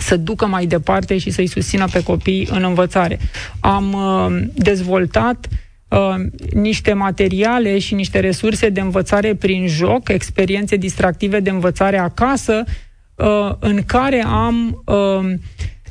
să 0.00 0.16
ducă 0.16 0.46
mai 0.46 0.66
departe 0.66 1.18
și 1.18 1.30
să-i 1.30 1.46
susțină 1.46 1.84
pe 1.92 2.02
copii 2.02 2.48
în 2.50 2.62
învățare. 2.64 3.18
Am 3.60 3.92
uh, 3.92 4.42
dezvoltat 4.54 5.48
uh, 5.88 6.14
niște 6.52 6.92
materiale 6.92 7.78
și 7.78 7.94
niște 7.94 8.20
resurse 8.20 8.68
de 8.68 8.80
învățare 8.80 9.34
prin 9.34 9.66
joc, 9.66 10.08
experiențe 10.08 10.76
distractive 10.76 11.40
de 11.40 11.50
învățare 11.50 11.98
acasă, 11.98 12.64
uh, 13.20 13.54
în 13.58 13.82
care 13.86 14.24
am 14.26 14.82
uh, 14.86 15.32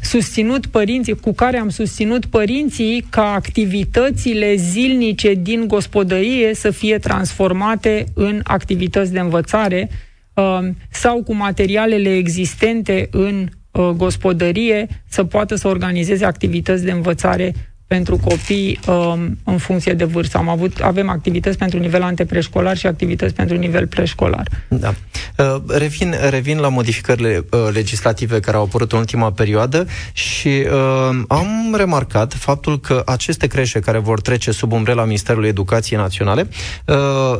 susținut 0.01 0.65
părinții, 0.65 1.15
cu 1.15 1.33
care 1.33 1.57
am 1.57 1.69
susținut 1.69 2.25
părinții 2.25 3.05
ca 3.09 3.33
activitățile 3.33 4.55
zilnice 4.55 5.33
din 5.33 5.67
gospodărie 5.67 6.53
să 6.53 6.71
fie 6.71 6.97
transformate 6.97 8.05
în 8.13 8.39
activități 8.43 9.11
de 9.11 9.19
învățare 9.19 9.89
uh, 10.33 10.59
sau 10.91 11.23
cu 11.23 11.33
materialele 11.33 12.15
existente 12.15 13.07
în 13.11 13.47
uh, 13.71 13.89
gospodărie 13.89 14.87
să 15.07 15.23
poată 15.23 15.55
să 15.55 15.67
organizeze 15.67 16.25
activități 16.25 16.83
de 16.83 16.91
învățare 16.91 17.53
pentru 17.89 18.17
copii 18.17 18.79
um, 18.87 19.37
în 19.43 19.57
funcție 19.57 19.93
de 19.93 20.03
vârstă. 20.03 20.37
Am 20.37 20.49
avut, 20.49 20.79
avem 20.81 21.09
activități 21.09 21.57
pentru 21.57 21.79
nivel 21.79 22.01
antepreșcolar 22.01 22.77
și 22.77 22.87
activități 22.87 23.33
pentru 23.33 23.57
nivel 23.57 23.87
preșcolar. 23.87 24.47
Da. 24.67 24.93
Uh, 25.37 25.61
revin, 25.67 26.15
revin 26.29 26.57
la 26.57 26.67
modificările 26.67 27.45
uh, 27.51 27.59
legislative 27.73 28.39
care 28.39 28.57
au 28.57 28.63
apărut 28.63 28.91
în 28.91 28.97
ultima 28.97 29.31
perioadă 29.31 29.87
și 30.13 30.47
uh, 30.47 31.21
am 31.27 31.73
remarcat 31.77 32.33
faptul 32.33 32.79
că 32.79 33.01
aceste 33.05 33.47
creșe 33.47 33.79
care 33.79 33.97
vor 33.97 34.21
trece 34.21 34.51
sub 34.51 34.71
umbrela 34.71 35.03
Ministerului 35.03 35.49
Educației 35.49 35.99
Naționale 35.99 36.49
uh, 36.85 36.95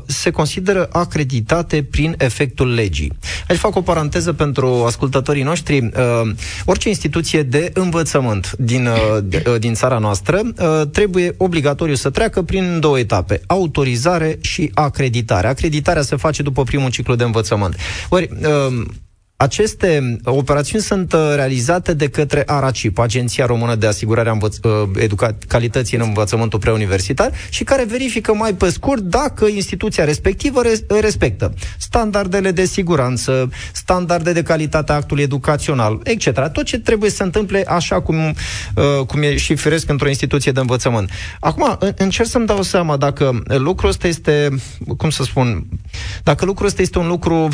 se 0.05 0.29
consideră 0.29 0.87
acreditate 0.91 1.83
prin 1.83 2.15
efectul 2.17 2.73
legii. 2.73 3.11
Aici 3.47 3.59
fac 3.59 3.75
o 3.75 3.81
paranteză 3.81 4.33
pentru 4.33 4.83
ascultătorii 4.85 5.43
noștri. 5.43 5.77
Uh, 5.77 6.31
orice 6.65 6.87
instituție 6.87 7.43
de 7.43 7.71
învățământ 7.73 8.51
din, 8.57 8.87
uh, 8.87 9.17
uh 9.47 9.59
din 9.59 9.73
țara 9.73 9.97
noastră 9.97 10.38
uh, 10.41 10.81
trebuie 10.91 11.33
obligatoriu 11.37 11.95
să 11.95 12.09
treacă 12.09 12.41
prin 12.41 12.79
două 12.79 12.99
etape, 12.99 13.41
autorizare 13.47 14.37
și 14.41 14.71
acreditare. 14.73 15.47
Acreditarea 15.47 16.01
se 16.01 16.15
face 16.15 16.41
după 16.41 16.63
primul 16.63 16.89
ciclu 16.89 17.15
de 17.15 17.23
învățământ. 17.23 17.75
Ori, 18.09 18.29
uh, 18.41 18.85
aceste 19.41 20.17
operațiuni 20.23 20.83
sunt 20.83 21.13
uh, 21.13 21.19
realizate 21.35 21.93
de 21.93 22.07
către 22.09 22.43
ARACIP, 22.45 22.99
Agenția 22.99 23.45
Română 23.45 23.75
de 23.75 23.87
Asigurare 23.87 24.29
a 24.29 24.37
Învăț- 24.37 24.63
uh, 24.63 24.89
Educa- 24.99 25.37
Calității 25.47 25.97
în 25.97 26.03
Învățământul 26.07 26.59
Preuniversitar, 26.59 27.31
și 27.49 27.63
care 27.63 27.85
verifică 27.85 28.33
mai 28.33 28.53
pe 28.53 28.69
scurt 28.69 29.01
dacă 29.01 29.45
instituția 29.45 30.03
respectivă 30.03 30.61
res- 30.61 30.83
respectă 31.01 31.53
standardele 31.77 32.51
de 32.51 32.65
siguranță, 32.65 33.49
standarde 33.71 34.33
de 34.33 34.41
calitate 34.43 34.91
a 34.91 34.95
actului 34.95 35.23
educațional, 35.23 35.99
etc. 36.03 36.47
Tot 36.53 36.63
ce 36.63 36.79
trebuie 36.79 37.09
să 37.09 37.15
se 37.15 37.23
întâmple 37.23 37.63
așa 37.67 38.01
cum, 38.01 38.17
uh, 38.17 39.05
cum 39.07 39.21
e 39.21 39.37
și 39.37 39.55
firesc 39.55 39.89
într-o 39.89 40.07
instituție 40.07 40.51
de 40.51 40.59
învățământ. 40.59 41.09
Acum, 41.39 41.77
încerc 41.95 42.27
să-mi 42.29 42.45
dau 42.45 42.61
seama 42.61 42.97
dacă 42.97 43.41
lucrul 43.45 43.89
ăsta 43.89 44.07
este, 44.07 44.49
cum 44.97 45.09
să 45.09 45.23
spun, 45.23 45.65
dacă 46.23 46.45
lucrul 46.45 46.67
ăsta 46.67 46.81
este 46.81 46.97
un 46.99 47.07
lucru, 47.07 47.49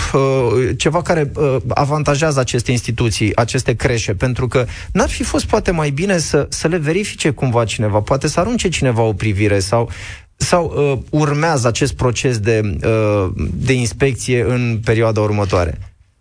ceva 0.78 1.02
care 1.02 1.32
avantajează 1.76 2.40
aceste 2.40 2.72
instituții, 2.72 3.36
aceste 3.36 3.74
creșe, 3.74 4.14
pentru 4.14 4.48
că 4.48 4.66
n-ar 4.92 5.10
fi 5.10 5.24
fost 5.24 5.46
poate 5.46 5.72
mai 5.72 5.90
bine 5.90 6.18
să, 6.18 6.48
să 6.50 6.68
le 6.68 6.78
verifice 6.78 7.30
cumva 7.30 7.66
cineva, 7.66 8.00
poate 8.00 8.28
să 8.28 8.40
arunce 8.40 8.70
cineva 8.70 9.02
o 9.02 9.14
privire 9.14 9.60
sau 9.60 9.90
sau 10.38 10.74
uh, 10.76 11.20
urmează 11.22 11.68
acest 11.68 11.94
proces 11.94 12.40
de, 12.40 12.62
uh, 12.86 13.32
de 13.54 13.74
inspecție 13.74 14.46
în 14.48 14.80
perioada 14.86 15.22
următoare? 15.22 15.78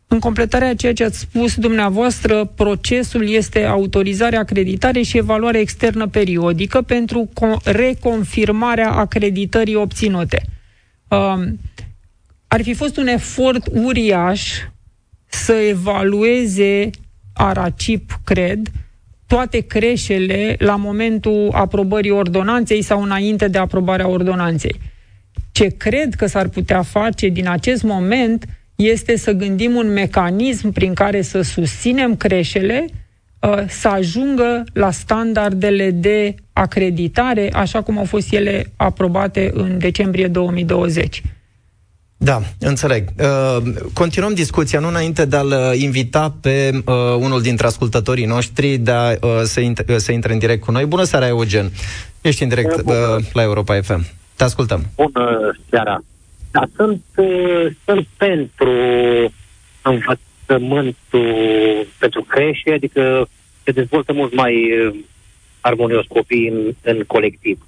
În 0.06 0.18
completarea 0.18 0.68
a 0.68 0.74
ceea 0.74 0.92
ce 0.92 1.04
ați 1.04 1.18
spus 1.18 1.54
dumneavoastră, 1.54 2.44
procesul 2.44 3.28
este 3.28 3.64
autorizare, 3.64 4.36
acreditare 4.36 5.02
și 5.02 5.16
evaluare 5.16 5.58
externă 5.58 6.08
periodică 6.08 6.82
pentru 6.82 7.28
reconfirmarea 7.64 8.90
acreditării 8.90 9.74
obținute. 9.74 10.42
Uh, 11.08 11.42
ar 12.46 12.62
fi 12.62 12.74
fost 12.74 12.96
un 12.96 13.06
efort 13.06 13.66
uriaș 13.72 14.52
să 15.34 15.52
evalueze 15.52 16.90
Aracip, 17.34 18.18
cred, 18.24 18.68
toate 19.26 19.60
creșele 19.60 20.56
la 20.58 20.76
momentul 20.76 21.50
aprobării 21.52 22.10
ordonanței 22.10 22.82
sau 22.82 23.02
înainte 23.02 23.48
de 23.48 23.58
aprobarea 23.58 24.08
ordonanței. 24.08 24.80
Ce 25.52 25.66
cred 25.66 26.14
că 26.14 26.26
s-ar 26.26 26.48
putea 26.48 26.82
face 26.82 27.28
din 27.28 27.48
acest 27.48 27.82
moment 27.82 28.44
este 28.74 29.16
să 29.16 29.32
gândim 29.32 29.74
un 29.74 29.92
mecanism 29.92 30.72
prin 30.72 30.94
care 30.94 31.22
să 31.22 31.40
susținem 31.40 32.16
creșele 32.16 32.86
uh, 33.40 33.64
să 33.68 33.88
ajungă 33.88 34.64
la 34.72 34.90
standardele 34.90 35.90
de 35.90 36.34
acreditare, 36.52 37.50
așa 37.52 37.82
cum 37.82 37.98
au 37.98 38.04
fost 38.04 38.32
ele 38.32 38.72
aprobate 38.76 39.50
în 39.54 39.78
decembrie 39.78 40.26
2020. 40.26 41.22
Da, 42.16 42.40
înțeleg. 42.60 43.08
Uh, 43.18 43.56
continuăm 43.92 44.34
discuția, 44.34 44.80
nu 44.80 44.88
înainte 44.88 45.24
de 45.24 45.36
a-l 45.36 45.46
uh, 45.46 45.80
invita 45.80 46.34
pe 46.40 46.70
uh, 46.84 46.94
unul 47.18 47.42
dintre 47.42 47.66
ascultătorii 47.66 48.24
noștri 48.24 48.76
de 48.76 48.90
a, 48.90 49.10
uh, 49.10 49.40
să, 49.42 49.60
int- 49.60 49.88
uh, 49.88 49.96
să 49.96 50.12
intre 50.12 50.32
în 50.32 50.38
direct 50.38 50.62
cu 50.62 50.70
noi. 50.70 50.84
Bună 50.84 51.04
seara, 51.04 51.26
Eugen. 51.26 51.70
Ești 52.20 52.42
în 52.42 52.48
direct 52.48 52.82
uh, 52.84 52.94
la 53.32 53.42
Europa 53.42 53.80
FM. 53.80 54.06
Te 54.36 54.44
ascultăm. 54.44 54.86
Bună 54.96 55.56
seara. 55.70 56.00
Da, 56.50 56.62
sunt, 56.76 57.02
uh, 57.16 57.66
sunt 57.84 58.06
pentru 58.16 58.72
învățământul 59.82 61.86
pentru 61.98 62.22
crește, 62.22 62.72
adică 62.72 63.28
se 63.64 63.70
dezvoltă 63.70 64.12
mult 64.12 64.34
mai 64.34 64.54
uh, 64.54 64.94
armonios 65.60 66.04
copiii 66.08 66.48
în, 66.48 66.74
în 66.82 67.04
colectiv. 67.06 67.66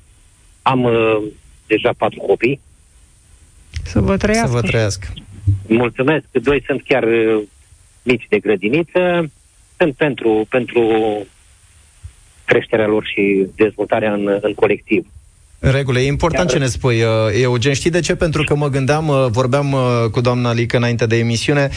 Am 0.62 0.82
uh, 0.82 1.16
deja 1.66 1.90
patru 1.98 2.20
copii 2.20 2.60
să 3.86 4.00
vă 4.00 4.16
trăiască. 4.16 4.46
Să 4.46 4.52
vă 4.52 4.60
trăiască. 4.60 5.06
Mulțumesc. 5.66 6.24
Doi 6.30 6.62
sunt 6.66 6.82
chiar 6.82 7.02
uh, 7.02 7.42
mici 8.02 8.26
de 8.28 8.38
grădiniță. 8.38 9.30
Sunt 9.76 9.94
pentru, 9.94 10.46
pentru 10.48 10.82
creșterea 12.44 12.86
lor 12.86 13.04
și 13.04 13.46
dezvoltarea 13.56 14.12
în, 14.12 14.38
în 14.40 14.54
colectiv. 14.54 15.06
În 15.58 15.70
regulă, 15.70 15.98
e 15.98 16.06
important 16.06 16.44
Iar... 16.44 16.58
ce 16.58 16.64
ne 16.64 16.70
spui, 16.70 17.02
uh, 17.02 17.08
Eugen. 17.42 17.72
Știi 17.72 17.90
de 17.90 18.00
ce? 18.00 18.14
Pentru 18.14 18.42
că 18.44 18.54
mă 18.56 18.68
gândeam, 18.68 19.08
uh, 19.08 19.26
vorbeam 19.30 19.72
uh, 19.72 20.10
cu 20.10 20.20
doamna 20.20 20.52
Lică 20.52 20.76
înainte 20.76 21.06
de 21.06 21.18
emisiune, 21.18 21.70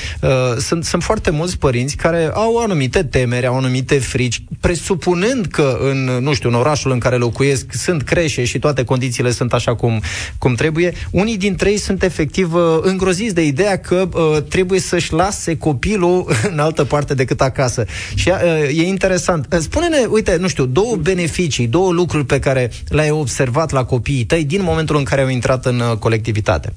sunt, 0.58 0.86
sunt 0.86 1.04
foarte 1.04 1.30
mulți 1.30 1.58
părinți 1.58 1.96
care 1.96 2.30
au 2.34 2.58
anumite 2.58 3.04
temeri, 3.04 3.46
au 3.46 3.58
anumite 3.58 4.00
frici, 4.00 4.44
presupunând 4.60 5.46
că 5.46 5.78
în, 5.82 6.04
nu 6.04 6.34
știu, 6.34 6.50
în 6.50 6.56
orașul 6.56 6.92
în 6.92 7.00
care 7.00 7.16
locuiesc 7.16 7.66
sunt 7.74 8.02
creșe 8.02 8.44
și 8.44 8.60
toate 8.60 8.84
condițiile 8.84 9.32
sunt 9.32 9.54
așa 9.54 9.76
cum, 9.76 10.02
cum 10.38 10.56
trebuie. 10.56 10.94
Unii 11.12 11.38
dintre 11.38 11.70
ei 11.70 11.78
sunt 11.78 12.04
efectiv 12.04 12.54
îngroziți 12.82 13.34
de 13.34 13.46
ideea 13.46 13.80
că 13.80 14.10
trebuie 14.50 14.80
să-și 14.80 15.14
lase 15.14 15.58
copilul 15.58 16.32
în 16.52 16.60
altă 16.60 16.84
parte 16.84 17.14
decât 17.14 17.42
acasă. 17.42 17.86
Și 18.16 18.30
e 18.76 18.88
interesant. 18.88 19.48
Spune-ne, 19.60 20.06
uite, 20.10 20.38
nu 20.40 20.48
știu, 20.48 20.66
două 20.66 20.96
beneficii, 20.96 21.68
două 21.68 21.92
lucruri 21.92 22.26
pe 22.26 22.40
care 22.40 22.72
le-ai 22.88 23.12
observat 23.12 23.69
la 23.72 23.80
la 23.80 23.86
copiii 23.86 24.26
tăi 24.26 24.46
din 24.46 24.62
momentul 24.62 24.96
în 24.96 25.04
care 25.04 25.22
au 25.22 25.28
intrat 25.28 25.66
în 25.66 25.80
uh, 25.80 25.98
colectivitate? 25.98 26.74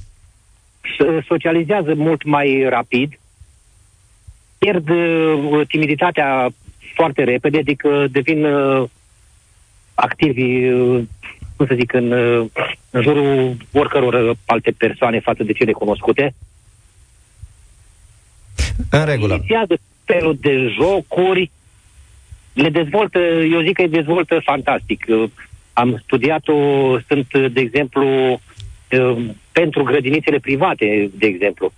Socializează 1.26 1.94
mult 1.94 2.24
mai 2.24 2.66
rapid, 2.68 3.18
pierd 4.58 4.88
uh, 4.88 5.66
timiditatea 5.68 6.48
foarte 6.94 7.24
repede, 7.24 7.58
adică 7.58 8.06
devin 8.10 8.44
uh, 8.44 8.88
activi, 9.94 10.70
cum 11.56 11.66
să 11.66 11.74
zic, 11.74 11.92
în, 11.92 12.12
în 12.90 13.02
jurul 13.02 13.56
oricăror 13.72 14.36
alte 14.46 14.70
persoane 14.70 15.20
față 15.20 15.42
de 15.42 15.52
cele 15.52 15.72
cunoscute. 15.72 16.34
În 18.90 19.04
regulă. 19.04 19.34
Inițiază 19.34 19.78
felul 20.04 20.36
de 20.40 20.68
jocuri, 20.68 21.50
le 22.52 22.68
dezvoltă, 22.68 23.18
eu 23.52 23.62
zic 23.62 23.72
că 23.72 23.82
îi 23.82 23.88
dezvoltă 23.88 24.40
fantastic. 24.44 25.04
Am 25.72 26.00
studiat-o, 26.04 26.54
sunt, 27.08 27.52
de 27.52 27.60
exemplu, 27.60 28.40
pentru 29.52 29.82
grădinițele 29.82 30.38
private, 30.38 31.10
de 31.14 31.26
exemplu, 31.26 31.72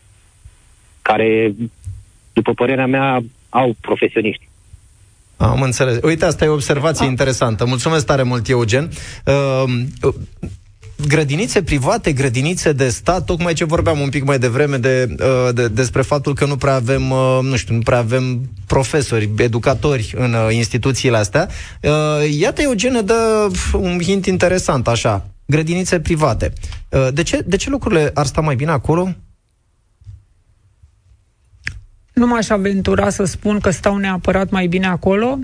care, 1.02 1.54
după 2.32 2.52
părerea 2.52 2.86
mea, 2.86 3.20
au 3.48 3.76
profesioniști. 3.80 4.48
Am 5.36 5.62
înțeles. 5.62 5.98
Uite, 6.02 6.24
asta 6.24 6.44
e 6.44 6.48
o 6.48 6.52
observație 6.52 7.06
A. 7.06 7.08
interesantă. 7.08 7.64
Mulțumesc 7.64 8.06
tare 8.06 8.22
mult, 8.22 8.48
Eugen. 8.48 8.90
Uh, 9.24 10.12
grădinițe 10.96 11.62
private, 11.62 12.12
grădinițe 12.12 12.72
de 12.72 12.88
stat, 12.88 13.24
tocmai 13.24 13.52
ce 13.52 13.64
vorbeam 13.64 14.00
un 14.00 14.08
pic 14.08 14.24
mai 14.24 14.38
devreme 14.38 14.76
de, 14.76 15.14
uh, 15.20 15.54
de, 15.54 15.68
despre 15.68 16.02
faptul 16.02 16.34
că 16.34 16.46
nu 16.46 16.56
prea 16.56 16.74
avem, 16.74 17.10
uh, 17.10 17.38
nu 17.42 17.56
știu, 17.56 17.74
nu 17.74 17.80
prea 17.80 17.98
avem 17.98 18.50
profesori, 18.66 19.30
educatori 19.36 20.14
în 20.16 20.32
uh, 20.32 20.54
instituțiile 20.54 21.16
astea. 21.16 21.48
Iată, 22.38 22.62
Eugen 22.62 23.04
dă 23.04 23.50
un 23.72 23.98
hint 24.02 24.26
interesant, 24.26 24.88
așa, 24.88 25.26
grădinițe 25.46 26.00
private. 26.00 26.52
De 27.12 27.22
ce, 27.22 27.42
de 27.46 27.56
ce 27.56 27.70
lucrurile 27.70 28.10
ar 28.14 28.26
sta 28.26 28.40
mai 28.40 28.54
bine 28.54 28.70
acolo? 28.70 29.14
Nu 32.14 32.26
m-aș 32.26 32.48
aventura 32.48 33.10
să 33.10 33.24
spun 33.24 33.60
că 33.60 33.70
stau 33.70 33.96
neapărat 33.96 34.50
mai 34.50 34.66
bine 34.66 34.86
acolo. 34.86 35.38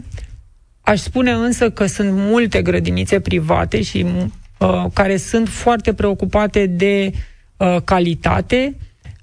Aș 0.80 1.00
spune 1.00 1.30
însă 1.30 1.70
că 1.70 1.86
sunt 1.86 2.10
multe 2.12 2.62
grădinițe 2.62 3.20
private 3.20 3.82
și 3.82 4.06
uh, 4.60 4.84
care 4.92 5.16
sunt 5.16 5.48
foarte 5.48 5.94
preocupate 5.94 6.66
de 6.66 7.12
uh, 7.56 7.76
calitate, 7.84 8.76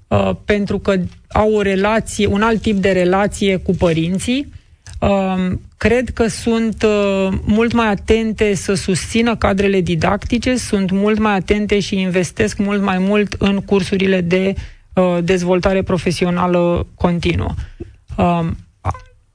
uh, 0.08 0.30
pentru 0.44 0.78
că 0.78 0.96
au 1.28 1.52
o 1.52 1.62
relație, 1.62 2.26
un 2.26 2.42
alt 2.42 2.60
tip 2.60 2.76
de 2.76 2.92
relație 2.92 3.56
cu 3.56 3.72
părinții. 3.72 4.52
Uh, 5.00 5.52
cred 5.76 6.10
că 6.10 6.26
sunt 6.26 6.82
uh, 6.82 7.28
mult 7.44 7.72
mai 7.72 7.88
atente 7.88 8.54
să 8.54 8.74
susțină 8.74 9.36
cadrele 9.36 9.80
didactice, 9.80 10.56
sunt 10.56 10.90
mult 10.90 11.18
mai 11.18 11.34
atente 11.34 11.80
și 11.80 12.00
investesc 12.00 12.58
mult 12.58 12.82
mai 12.82 12.98
mult 12.98 13.32
în 13.38 13.60
cursurile 13.60 14.20
de 14.20 14.54
uh, 14.94 15.18
dezvoltare 15.24 15.82
profesională 15.82 16.86
continuă. 16.94 17.54
Uh, 18.16 18.46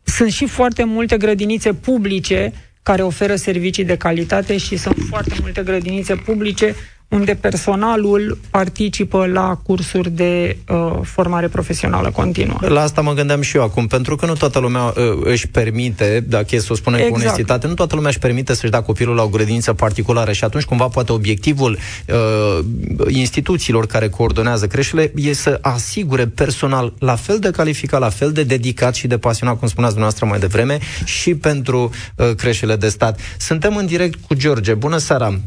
sunt 0.04 0.32
și 0.32 0.46
foarte 0.46 0.84
multe 0.84 1.18
grădinițe 1.18 1.74
publice 1.74 2.54
care 2.84 3.02
oferă 3.02 3.36
servicii 3.36 3.86
de 3.86 3.98
calitate 3.98 4.58
și 4.58 4.78
sunt 4.78 4.98
foarte 5.10 5.36
multe 5.42 5.64
grădinițe 5.64 6.16
publice 6.16 6.76
unde 7.14 7.36
personalul 7.36 8.38
participă 8.50 9.26
la 9.26 9.60
cursuri 9.64 10.10
de 10.10 10.58
uh, 10.68 11.00
formare 11.02 11.48
profesională 11.48 12.12
continuă. 12.12 12.58
La 12.62 12.82
asta 12.82 13.02
mă 13.02 13.14
gândeam 13.14 13.42
și 13.42 13.58
eu 13.58 13.64
acum, 13.64 13.88
pentru 13.88 14.16
că 14.16 14.26
nu 14.26 14.34
toată 14.34 14.60
lumea 14.60 14.84
uh, 14.84 14.94
își 15.24 15.48
permite, 15.48 16.26
dacă 16.28 16.56
e 16.56 16.60
să 16.60 16.68
o 16.72 16.76
spunem 16.76 17.00
exact. 17.00 17.16
cu 17.16 17.22
onestitate, 17.22 17.68
nu 17.68 17.74
toată 17.74 17.96
lumea 17.96 18.10
își 18.10 18.20
permite 18.20 18.54
să-și 18.54 18.72
dea 18.72 18.82
copilul 18.82 19.16
la 19.16 19.24
o 19.24 19.28
grădiniță 19.28 19.74
particulară 19.74 20.32
și 20.32 20.44
atunci 20.44 20.64
cumva 20.64 20.88
poate 20.88 21.12
obiectivul 21.12 21.78
uh, 22.08 22.66
instituțiilor 23.08 23.86
care 23.86 24.10
coordonează 24.10 24.68
creșele 24.68 25.12
e 25.16 25.34
să 25.34 25.60
asigure 25.62 26.28
personal 26.28 26.94
la 27.00 27.16
fel 27.16 27.40
de 27.40 27.50
calificat, 27.52 28.00
la 28.00 28.10
fel 28.10 28.32
de 28.32 28.44
dedicat 28.44 28.96
și 28.96 29.08
de 29.08 29.18
pasionat, 29.18 29.60
cum 29.60 29.68
spuneați 29.68 29.96
dumneavoastră 29.96 30.26
mai 30.26 30.40
devreme, 30.40 30.80
și 31.06 31.36
pentru 31.36 31.90
uh, 32.16 32.36
creșele 32.36 32.76
de 32.76 32.90
stat. 32.90 33.20
Suntem 33.38 33.76
în 33.76 33.86
direct 33.86 34.20
cu 34.28 34.34
George. 34.34 34.74
Bună 34.74 34.98
seara! 34.98 35.40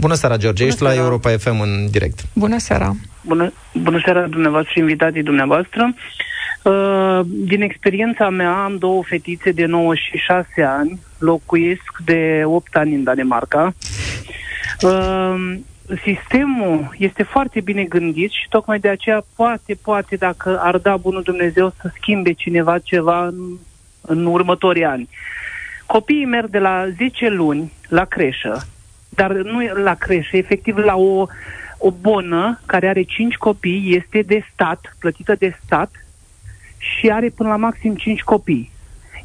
Bună 0.00 0.14
seara, 0.14 0.36
George. 0.36 0.62
Bună 0.62 0.72
Ești 0.72 0.78
seara. 0.78 0.94
la 0.94 1.00
Europa 1.02 1.30
FM 1.30 1.60
în 1.60 1.90
direct. 1.90 2.20
Bună 2.32 2.58
seara. 2.58 2.94
Bună, 3.20 3.52
bună 3.72 4.00
seara 4.04 4.26
dumneavoastră 4.26 4.72
și 4.72 4.78
invitații 4.78 5.22
dumneavoastră. 5.22 5.94
Uh, 6.62 7.20
din 7.26 7.62
experiența 7.62 8.28
mea, 8.28 8.64
am 8.64 8.76
două 8.78 9.02
fetițe 9.04 9.50
de 9.50 9.64
9 9.64 9.94
și 9.94 10.16
6 10.16 10.46
ani, 10.62 11.00
locuiesc 11.18 11.98
de 12.04 12.42
8 12.44 12.76
ani 12.76 12.94
în 12.94 13.02
Danemarca. 13.02 13.74
Uh, 14.80 15.54
sistemul 16.02 16.94
este 16.98 17.22
foarte 17.22 17.60
bine 17.60 17.82
gândit 17.82 18.30
și 18.30 18.48
tocmai 18.48 18.78
de 18.78 18.88
aceea 18.88 19.24
poate, 19.36 19.78
poate, 19.82 20.16
dacă 20.16 20.60
ar 20.62 20.76
da 20.76 20.96
bunul 20.96 21.22
Dumnezeu 21.22 21.74
să 21.80 21.90
schimbe 21.96 22.32
cineva 22.32 22.78
ceva 22.78 23.26
în, 23.26 23.56
în 24.00 24.26
următorii 24.26 24.84
ani. 24.84 25.08
Copiii 25.86 26.24
merg 26.24 26.48
de 26.48 26.58
la 26.58 26.84
10 26.96 27.28
luni 27.28 27.72
la 27.88 28.04
creșă, 28.04 28.66
dar 29.14 29.32
nu 29.32 29.60
la 29.82 29.94
creșă, 29.94 30.36
efectiv 30.36 30.76
la 30.76 30.94
o, 30.96 31.26
o 31.78 31.90
bonă 31.90 32.60
care 32.66 32.88
are 32.88 33.02
5 33.02 33.34
copii, 33.34 33.94
este 33.96 34.22
de 34.22 34.44
stat, 34.52 34.96
plătită 34.98 35.34
de 35.38 35.56
stat 35.64 35.90
și 36.78 37.10
are 37.10 37.28
până 37.28 37.48
la 37.48 37.56
maxim 37.56 37.94
5 37.94 38.22
copii. 38.22 38.72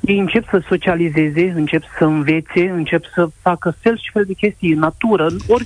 Ei 0.02 0.20
încep 0.20 0.50
să 0.50 0.62
socializeze, 0.68 1.54
încep 1.56 1.84
să 1.98 2.04
învețe, 2.04 2.70
încep 2.70 3.04
să 3.14 3.30
facă 3.42 3.76
fel 3.80 3.98
și 3.98 4.10
fel 4.14 4.26
de 4.26 4.34
chestii 4.34 4.72
în 4.72 4.80
natură, 4.80 5.26
în 5.26 5.38
or, 5.48 5.62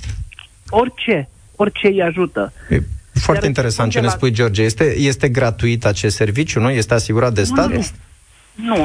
orice, 0.70 1.28
orice 1.56 1.86
îi 1.86 2.02
ajută. 2.02 2.52
E 2.70 2.80
foarte 3.12 3.44
Iar 3.44 3.54
interesant 3.54 3.90
ce 3.90 4.00
ne 4.00 4.08
spui, 4.08 4.30
George. 4.30 4.62
Este, 4.62 4.98
este 4.98 5.28
gratuit 5.28 5.84
acest 5.84 6.16
serviciu, 6.16 6.60
nu? 6.60 6.70
Este 6.70 6.94
asigurat 6.94 7.32
de 7.32 7.42
stat? 7.42 7.68
Nu, 7.68 7.74
nu, 7.74 7.84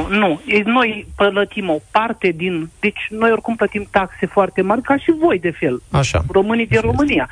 nu. 0.08 0.40
Noi 0.64 1.06
plătim 1.16 1.68
o 1.68 1.78
parte 1.90 2.28
din... 2.28 2.70
Deci 2.80 3.06
noi 3.08 3.30
oricum 3.30 3.56
plătim 3.56 3.86
taxe 3.90 4.26
foarte 4.26 4.62
mari, 4.62 4.82
ca 4.82 4.96
și 4.96 5.12
voi, 5.18 5.38
de 5.38 5.50
fel. 5.50 5.82
Așa. 5.90 6.24
Românii 6.30 6.66
din 6.66 6.80
România. 6.80 7.28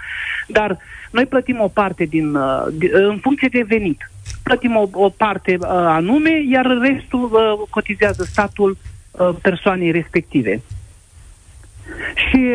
Dar 0.46 0.78
noi 1.10 1.26
plătim 1.26 1.60
o 1.60 1.68
parte 1.68 2.04
din... 2.04 2.34
Uh, 2.34 2.66
în 2.92 3.18
funcție 3.18 3.48
de 3.48 3.64
venit. 3.68 4.10
Plătim 4.42 4.76
o, 4.76 4.88
o 4.92 5.08
parte 5.08 5.56
uh, 5.60 5.66
anume, 5.68 6.42
iar 6.50 6.66
restul 6.66 7.30
uh, 7.32 7.68
cotizează 7.70 8.22
statul 8.24 8.76
persoanei 9.42 9.90
respective. 9.90 10.62
Și 12.14 12.46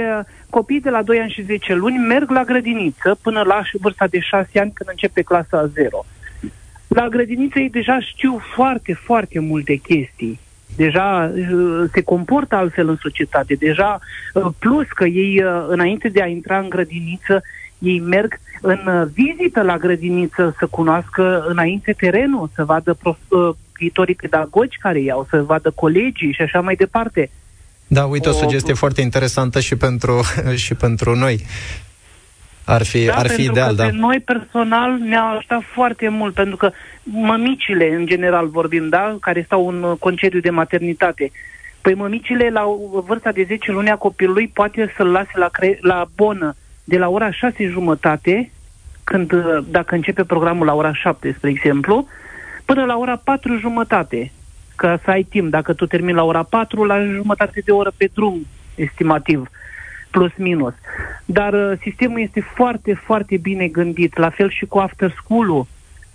copiii 0.49 0.81
de 0.81 0.89
la 0.89 1.01
2 1.01 1.19
ani 1.19 1.31
și 1.31 1.41
10 1.41 1.73
luni 1.73 1.97
merg 1.97 2.29
la 2.29 2.43
grădiniță 2.43 3.17
până 3.21 3.41
la 3.41 3.61
vârsta 3.73 4.07
de 4.07 4.19
6 4.19 4.59
ani 4.59 4.71
când 4.73 4.89
începe 4.89 5.21
clasa 5.21 5.65
0. 5.65 6.05
La 6.93 7.07
grădiniță 7.07 7.59
ei 7.59 7.69
deja 7.69 7.99
știu 7.99 8.41
foarte, 8.55 8.93
foarte 8.93 9.39
multe 9.39 9.75
chestii. 9.75 10.39
Deja 10.75 11.31
uh, 11.35 11.89
se 11.93 12.01
comportă 12.01 12.55
altfel 12.55 12.89
în 12.89 12.97
societate. 13.01 13.53
Deja, 13.53 13.99
uh, 14.33 14.45
plus 14.59 14.87
că 14.87 15.05
ei, 15.05 15.43
uh, 15.43 15.65
înainte 15.67 16.09
de 16.09 16.21
a 16.21 16.25
intra 16.25 16.59
în 16.59 16.69
grădiniță, 16.69 17.41
ei 17.79 17.99
merg 17.99 18.39
în 18.61 19.09
vizită 19.13 19.61
la 19.61 19.77
grădiniță 19.77 20.55
să 20.59 20.65
cunoască 20.65 21.45
înainte 21.47 21.93
terenul, 21.93 22.49
să 22.55 22.63
vadă 22.63 22.97
prof- 22.97 23.57
viitorii 23.77 24.15
pedagogi 24.15 24.77
care 24.77 24.99
iau, 24.99 25.27
să 25.29 25.41
vadă 25.41 25.71
colegii 25.75 26.33
și 26.33 26.41
așa 26.41 26.61
mai 26.61 26.75
departe. 26.75 27.29
Da, 27.87 28.05
uite, 28.05 28.29
o, 28.29 28.31
o 28.31 28.35
sugestie 28.35 28.73
foarte 28.73 29.01
interesantă 29.01 29.59
și 29.59 29.75
pentru, 29.75 30.21
și 30.65 30.73
pentru 30.73 31.15
noi. 31.15 31.45
Ar 32.65 32.83
fi, 32.83 33.05
da, 33.05 33.13
ar 33.13 33.27
fi 33.27 33.43
ideal, 33.43 33.75
că 33.75 33.83
da. 33.83 33.89
noi 33.91 34.19
personal 34.19 34.97
ne-a 34.97 35.23
ajutat 35.23 35.61
foarte 35.73 36.07
mult, 36.07 36.33
pentru 36.33 36.57
că 36.57 36.71
mămicile, 37.03 37.93
în 37.95 38.05
general 38.05 38.47
vorbim, 38.47 38.89
da, 38.89 39.17
care 39.21 39.43
stau 39.45 39.67
în 39.67 39.95
concediu 39.99 40.39
de 40.39 40.49
maternitate, 40.49 41.31
păi 41.81 41.93
mămicile 41.93 42.49
la 42.49 42.63
vârsta 43.05 43.31
de 43.31 43.43
10 43.47 43.71
luni 43.71 43.89
a 43.89 43.95
copilului 43.95 44.51
poate 44.53 44.93
să-l 44.97 45.11
lase 45.11 45.31
la, 45.33 45.47
cre- 45.47 45.77
la 45.81 46.05
bonă 46.15 46.55
de 46.83 46.97
la 46.97 47.09
ora 47.09 47.31
6 47.31 47.67
jumătate, 47.67 48.51
când, 49.03 49.33
dacă 49.69 49.95
începe 49.95 50.23
programul 50.23 50.65
la 50.65 50.73
ora 50.73 50.93
7, 50.93 51.33
spre 51.37 51.49
exemplu, 51.49 52.07
până 52.65 52.85
la 52.85 52.97
ora 52.97 53.21
4 53.23 53.57
jumătate, 53.57 54.31
ca 54.75 54.99
să 55.03 55.09
ai 55.09 55.23
timp. 55.23 55.49
Dacă 55.49 55.73
tu 55.73 55.85
termini 55.85 56.17
la 56.17 56.23
ora 56.23 56.43
4, 56.43 56.83
la 56.83 57.05
jumătate 57.05 57.61
de 57.65 57.71
oră 57.71 57.91
pe 57.97 58.09
drum, 58.13 58.45
estimativ. 58.75 59.39
Uh, 59.39 59.47
plus 60.15 60.31
minus. 60.37 60.73
Dar 61.25 61.53
uh, 61.53 61.77
sistemul 61.81 62.19
este 62.19 62.41
foarte, 62.55 62.93
foarte 62.93 63.37
bine 63.37 63.67
gândit, 63.67 64.17
la 64.17 64.29
fel 64.29 64.49
și 64.49 64.65
cu 64.65 64.77
after 64.77 65.11
school-ul. 65.21 65.65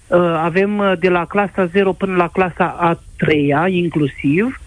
Uh, 0.09 0.19
avem 0.21 0.79
uh, 0.79 0.93
de 0.99 1.09
la 1.09 1.25
clasa 1.25 1.67
0 1.67 1.93
până 1.93 2.17
la 2.17 2.29
clasa 2.29 2.77
a 2.79 2.99
3-a, 3.25 3.69
inclusiv, 3.69 4.61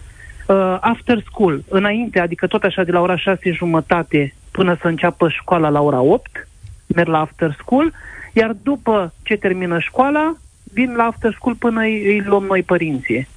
uh, 0.46 0.76
after 0.80 1.22
school, 1.24 1.62
înainte, 1.68 2.20
adică 2.20 2.46
tot 2.46 2.62
așa 2.62 2.84
de 2.84 2.92
la 2.92 3.00
ora 3.00 3.16
6 3.16 3.50
jumătate 3.50 4.34
până 4.50 4.76
să 4.80 4.86
înceapă 4.88 5.28
școala 5.28 5.68
la 5.68 5.80
ora 5.80 6.00
8, 6.00 6.48
merg 6.86 7.08
la 7.08 7.20
after 7.20 7.56
school, 7.58 7.92
iar 8.32 8.56
după 8.62 9.12
ce 9.22 9.36
termină 9.36 9.78
școala, 9.78 10.34
vin 10.72 10.94
la 10.94 11.04
after 11.04 11.32
school 11.32 11.54
până 11.54 11.80
îi, 11.80 12.06
îi 12.06 12.20
luăm 12.20 12.44
noi 12.44 12.62
părinții. 12.62 13.28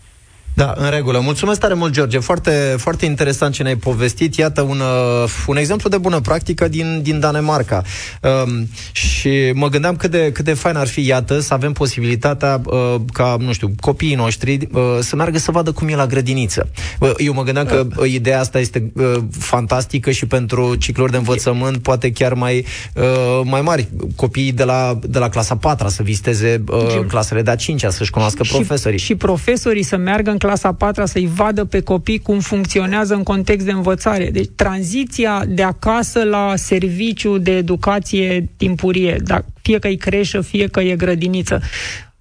Da, 0.56 0.74
în 0.78 0.90
regulă. 0.90 1.20
Mulțumesc 1.20 1.60
tare 1.60 1.74
mult, 1.74 1.94
George. 1.94 2.20
Foarte, 2.20 2.76
foarte 2.78 3.06
interesant 3.06 3.54
ce 3.54 3.64
ne-ai 3.64 3.76
povestit. 3.76 4.36
Iată 4.36 4.62
un, 4.62 4.80
uh, 4.80 5.30
un 5.48 5.58
exemplu 5.58 5.90
de 5.90 5.98
bună 5.98 6.20
practică 6.20 6.68
din, 6.68 7.00
din 7.02 7.20
Danemarca. 7.20 7.84
Um, 8.22 8.70
și 8.92 9.52
mă 9.54 9.70
gândeam 9.70 9.96
cât 9.96 10.12
de, 10.12 10.32
cât 10.32 10.46
de 10.46 10.54
fain 10.54 10.76
ar 10.76 10.88
fi, 10.88 11.06
iată, 11.06 11.40
să 11.40 11.54
avem 11.54 11.72
posibilitatea 11.72 12.62
uh, 12.66 12.96
ca, 13.14 13.36
nu 13.40 13.54
știu, 13.54 13.72
copiii 13.80 14.16
noștri 14.16 14.68
uh, 14.72 14.82
să 15.00 15.16
meargă 15.16 15.38
să 15.38 15.52
vadă 15.52 15.72
cum 15.72 15.88
e 15.88 15.96
la 15.96 16.06
grădiniță. 16.06 16.70
Uh, 17.00 17.12
eu 17.18 17.34
mă 17.34 17.44
gândeam 17.44 17.66
că 17.66 17.88
uh, 17.98 18.12
ideea 18.12 18.40
asta 18.40 18.60
este 18.60 18.92
uh, 18.96 19.16
fantastică 19.40 20.12
și 20.12 20.26
pentru 20.26 20.76
cicluri 20.76 21.12
de 21.12 21.18
învățământ, 21.18 21.78
poate 21.78 22.12
chiar 22.12 22.34
mai, 22.34 22.66
uh, 22.94 23.42
mai 23.44 23.62
mari. 23.62 23.88
Copiii 24.16 24.52
de 24.52 24.64
la, 24.64 25.00
de 25.04 25.20
la 25.20 25.30
clasa 25.30 25.56
4 25.56 25.88
să 25.88 26.04
viziteze 26.04 26.64
uh, 26.68 27.06
clasele 27.08 27.42
de 27.42 27.52
a 27.52 27.56
5 27.56 27.84
să-și 27.90 28.12
cunoască 28.12 28.44
și, 28.44 28.52
profesorii. 28.52 29.00
Și 29.00 29.16
profesorii 29.16 29.84
să 29.84 29.98
meargă 29.98 30.30
în 30.30 30.38
clasa 30.46 30.74
4 30.74 31.06
să-i 31.06 31.30
vadă 31.36 31.66
pe 31.66 31.80
copii 31.80 32.20
cum 32.20 32.40
funcționează 32.40 33.14
în 33.14 33.24
context 33.24 33.66
de 33.66 33.72
învățare. 33.72 34.30
Deci 34.32 34.50
tranziția 34.56 35.44
de 35.48 35.64
acasă 35.64 36.24
la 36.24 36.54
serviciu 36.56 37.38
de 37.38 37.52
educație 37.52 38.50
timpurie, 38.58 39.18
da, 39.24 39.42
fie 39.62 39.80
că 39.80 39.88
e 39.88 39.96
creșă, 39.96 40.42
fie 40.42 40.68
că 40.68 40.82
e 40.82 40.96
grădiniță. 40.96 41.62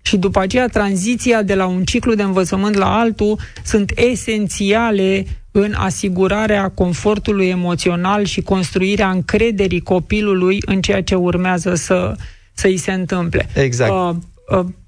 Și 0.02 0.16
după 0.16 0.40
aceea 0.40 0.66
tranziția 0.66 1.42
de 1.42 1.54
la 1.54 1.66
un 1.66 1.84
ciclu 1.84 2.14
de 2.14 2.22
învățământ 2.22 2.74
la 2.74 2.98
altul 2.98 3.38
sunt 3.64 3.92
esențiale 3.94 5.26
în 5.50 5.74
asigurarea 5.76 6.68
confortului 6.68 7.48
emoțional 7.48 8.24
și 8.24 8.40
construirea 8.40 9.10
încrederii 9.10 9.80
copilului 9.80 10.58
în 10.66 10.80
ceea 10.80 11.02
ce 11.02 11.14
urmează 11.14 11.74
să, 11.74 12.14
să 12.52 12.66
îi 12.66 12.76
se 12.76 12.92
întâmple. 12.92 13.48
Exact. 13.54 13.92
Uh, 13.92 14.08
uh, 14.08 14.16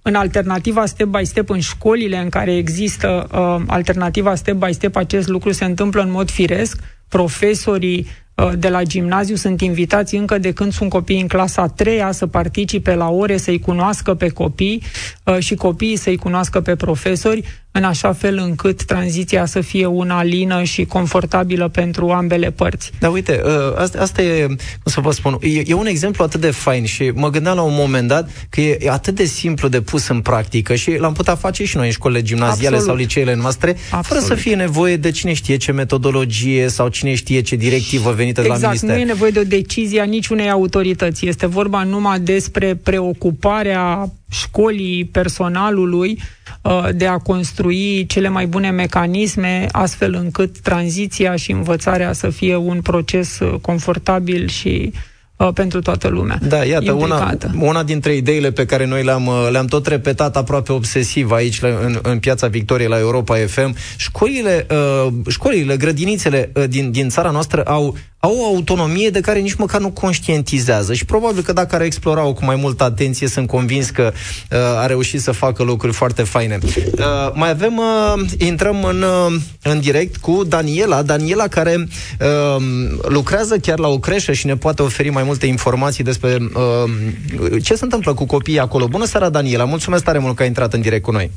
în 0.02 0.14
alternativa 0.14 0.86
step 0.86 1.06
by 1.06 1.24
step, 1.24 1.50
în 1.50 1.60
școlile 1.60 2.16
în 2.16 2.28
care 2.28 2.56
există 2.56 3.26
uh, 3.32 3.64
alternativa 3.66 4.34
step 4.34 4.54
by 4.54 4.72
step, 4.72 4.96
acest 4.96 5.28
lucru 5.28 5.52
se 5.52 5.64
întâmplă 5.64 6.02
în 6.02 6.10
mod 6.10 6.30
firesc. 6.30 6.80
Profesorii 7.08 8.06
uh, 8.34 8.52
de 8.58 8.68
la 8.68 8.82
gimnaziu 8.82 9.34
sunt 9.34 9.60
invitați 9.60 10.14
încă 10.14 10.38
de 10.38 10.52
când 10.52 10.72
sunt 10.72 10.90
copii 10.90 11.20
în 11.20 11.28
clasa 11.28 11.62
a 11.62 11.68
treia 11.68 12.12
să 12.12 12.26
participe 12.26 12.94
la 12.94 13.10
ore, 13.10 13.36
să-i 13.36 13.58
cunoască 13.58 14.14
pe 14.14 14.28
copii 14.28 14.82
uh, 15.24 15.38
și 15.38 15.54
copiii 15.54 15.96
să-i 15.96 16.16
cunoască 16.16 16.60
pe 16.60 16.76
profesori 16.76 17.44
în 17.76 17.84
așa 17.84 18.12
fel 18.12 18.38
încât 18.38 18.84
tranziția 18.84 19.46
să 19.46 19.60
fie 19.60 19.86
una 19.86 20.22
lină 20.22 20.62
și 20.62 20.84
confortabilă 20.84 21.68
pentru 21.68 22.10
ambele 22.10 22.50
părți. 22.50 22.90
Da, 22.98 23.08
uite, 23.08 23.40
ă, 23.44 23.74
asta, 23.78 24.00
asta 24.00 24.22
e, 24.22 24.46
cum 24.46 24.56
să 24.84 25.00
vă 25.00 25.10
spun, 25.10 25.38
e, 25.40 25.62
e 25.66 25.74
un 25.74 25.86
exemplu 25.86 26.24
atât 26.24 26.40
de 26.40 26.50
fain 26.50 26.84
și 26.84 27.10
mă 27.14 27.30
gândeam 27.30 27.56
la 27.56 27.62
un 27.62 27.74
moment 27.74 28.08
dat 28.08 28.30
că 28.48 28.60
e, 28.60 28.78
atât 28.90 29.14
de 29.14 29.24
simplu 29.24 29.68
de 29.68 29.80
pus 29.80 30.08
în 30.08 30.20
practică 30.20 30.74
și 30.74 30.96
l-am 30.98 31.12
putea 31.12 31.34
face 31.34 31.64
și 31.64 31.76
noi 31.76 31.86
în 31.86 31.92
școlile 31.92 32.22
gimnaziale 32.22 32.76
Absolut. 32.76 32.84
sau 32.84 32.96
liceele 32.96 33.34
noastre, 33.34 33.76
Absolut. 33.90 34.06
fără 34.06 34.20
să 34.20 34.34
fie 34.42 34.54
nevoie 34.54 34.96
de 34.96 35.10
cine 35.10 35.32
știe 35.32 35.56
ce 35.56 35.72
metodologie 35.72 36.68
sau 36.68 36.88
cine 36.88 37.14
știe 37.14 37.40
ce 37.40 37.56
directivă 37.56 38.12
venită 38.12 38.40
exact, 38.40 38.58
de 38.60 38.66
la 38.66 38.72
minister. 38.72 38.96
nu 38.96 39.02
e 39.02 39.04
nevoie 39.04 39.30
de 39.30 39.38
o 39.38 39.44
decizie 39.44 40.00
a 40.00 40.04
niciunei 40.04 40.50
autorități. 40.50 41.26
Este 41.26 41.46
vorba 41.46 41.82
numai 41.82 42.20
despre 42.20 42.74
preocuparea 42.74 44.10
școlii, 44.28 45.04
personalului, 45.04 46.18
uh, 46.62 46.88
de 46.94 47.06
a 47.06 47.18
construi 47.18 48.06
cele 48.06 48.28
mai 48.28 48.46
bune 48.46 48.70
mecanisme, 48.70 49.66
astfel 49.72 50.14
încât 50.14 50.58
tranziția 50.58 51.36
și 51.36 51.50
învățarea 51.50 52.12
să 52.12 52.30
fie 52.30 52.56
un 52.56 52.80
proces 52.80 53.38
uh, 53.38 53.54
confortabil 53.60 54.48
și 54.48 54.92
uh, 55.36 55.48
pentru 55.54 55.80
toată 55.80 56.08
lumea. 56.08 56.38
Da, 56.48 56.64
iată, 56.64 56.92
una, 56.92 57.36
una 57.58 57.82
dintre 57.82 58.14
ideile 58.14 58.50
pe 58.52 58.64
care 58.64 58.86
noi 58.86 59.04
le-am, 59.04 59.30
le-am 59.50 59.66
tot 59.66 59.86
repetat 59.86 60.36
aproape 60.36 60.72
obsesiv 60.72 61.30
aici 61.30 61.60
în, 61.62 61.98
în 62.02 62.18
Piața 62.18 62.46
Victoriei 62.46 62.88
la 62.88 62.98
Europa 62.98 63.36
FM, 63.36 63.76
școlile, 63.96 64.66
uh, 64.70 65.12
școlile 65.28 65.76
grădinițele 65.76 66.50
uh, 66.54 66.64
din, 66.68 66.90
din 66.90 67.08
țara 67.08 67.30
noastră 67.30 67.62
au 67.62 67.96
au 68.18 68.36
o 68.38 68.44
autonomie 68.44 69.10
de 69.10 69.20
care 69.20 69.38
nici 69.38 69.54
măcar 69.54 69.80
nu 69.80 69.90
conștientizează 69.90 70.94
și 70.94 71.04
probabil 71.04 71.42
că 71.42 71.52
dacă 71.52 71.74
ar 71.74 71.80
explora-o 71.80 72.32
cu 72.32 72.44
mai 72.44 72.56
multă 72.56 72.84
atenție, 72.84 73.28
sunt 73.28 73.46
convins 73.48 73.90
că 73.90 74.12
uh, 74.12 74.58
a 74.58 74.86
reușit 74.86 75.20
să 75.20 75.32
facă 75.32 75.62
lucruri 75.62 75.92
foarte 75.92 76.22
faine. 76.22 76.58
Uh, 76.62 77.30
mai 77.32 77.50
avem, 77.50 77.76
uh, 77.76 78.22
intrăm 78.38 78.84
în, 78.84 79.02
uh, 79.02 79.40
în 79.62 79.80
direct 79.80 80.16
cu 80.16 80.44
Daniela, 80.44 81.02
Daniela 81.02 81.48
care 81.48 81.74
uh, 81.76 82.62
lucrează 83.08 83.56
chiar 83.58 83.78
la 83.78 83.88
o 83.88 83.98
creșă 83.98 84.32
și 84.32 84.46
ne 84.46 84.56
poate 84.56 84.82
oferi 84.82 85.08
mai 85.08 85.22
multe 85.22 85.46
informații 85.46 86.04
despre 86.04 86.38
uh, 86.54 87.60
ce 87.62 87.74
se 87.74 87.84
întâmplă 87.84 88.14
cu 88.14 88.26
copiii 88.26 88.60
acolo. 88.60 88.86
Bună 88.88 89.04
seara, 89.04 89.28
Daniela, 89.28 89.64
mulțumesc 89.64 90.04
tare 90.04 90.18
mult 90.18 90.36
că 90.36 90.42
ai 90.42 90.48
intrat 90.48 90.72
în 90.72 90.80
direct 90.80 91.02
cu 91.02 91.10
noi. 91.10 91.30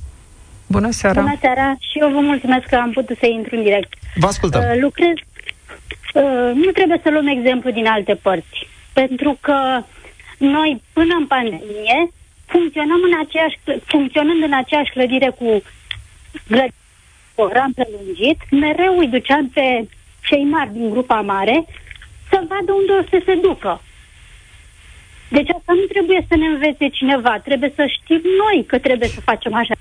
Bună 0.68 0.92
seara! 0.92 1.22
Bună 1.22 1.38
seara 1.42 1.76
și 1.80 2.00
eu 2.00 2.10
vă 2.10 2.20
mulțumesc 2.20 2.65
că 2.65 2.76
am 2.76 2.92
putut 2.92 3.18
să 3.20 3.26
intru 3.26 3.56
în 3.56 3.63
direct. 3.63 3.94
Vă 4.15 4.28
ascultăm. 4.28 4.62
Uh, 4.62 4.82
lucrez, 4.82 5.13
Uh, 5.29 5.29
nu 6.54 6.72
trebuie 6.72 7.00
să 7.04 7.10
luăm 7.10 7.28
exemplu 7.28 7.72
din 7.72 7.86
alte 7.86 8.15
părți. 8.15 8.67
Pentru 8.93 9.38
că 9.41 9.84
noi, 10.38 10.82
până 10.93 11.15
în 11.15 11.28
pandemie, 11.28 12.12
funcționăm 12.45 13.00
în 13.04 13.19
aceeași, 13.26 13.60
funcționând 13.86 14.43
în 14.43 14.54
aceeași 14.54 14.91
clădire 14.91 15.30
cu 15.30 15.63
program 17.36 17.72
prelungit, 17.74 18.39
mereu 18.52 18.98
îi 18.98 19.08
duceam 19.08 19.50
pe 19.50 19.88
cei 20.28 20.43
mari 20.43 20.74
din 20.74 20.89
grupa 20.89 21.22
mare 21.22 21.65
să 22.30 22.43
vadă 22.48 22.72
unde 22.72 22.91
o 22.91 23.04
să 23.10 23.22
se 23.26 23.36
ducă. 23.36 23.82
Deci 25.30 25.50
asta 25.50 25.74
nu 25.74 25.86
trebuie 25.93 26.26
să 26.28 26.36
ne 26.36 26.45
învețe 26.45 26.88
cineva, 26.88 27.39
trebuie 27.39 27.72
să 27.76 27.86
știm 27.86 28.22
noi 28.43 28.65
că 28.65 28.78
trebuie 28.80 29.08
să 29.08 29.22
facem 29.22 29.54
așa. 29.54 29.74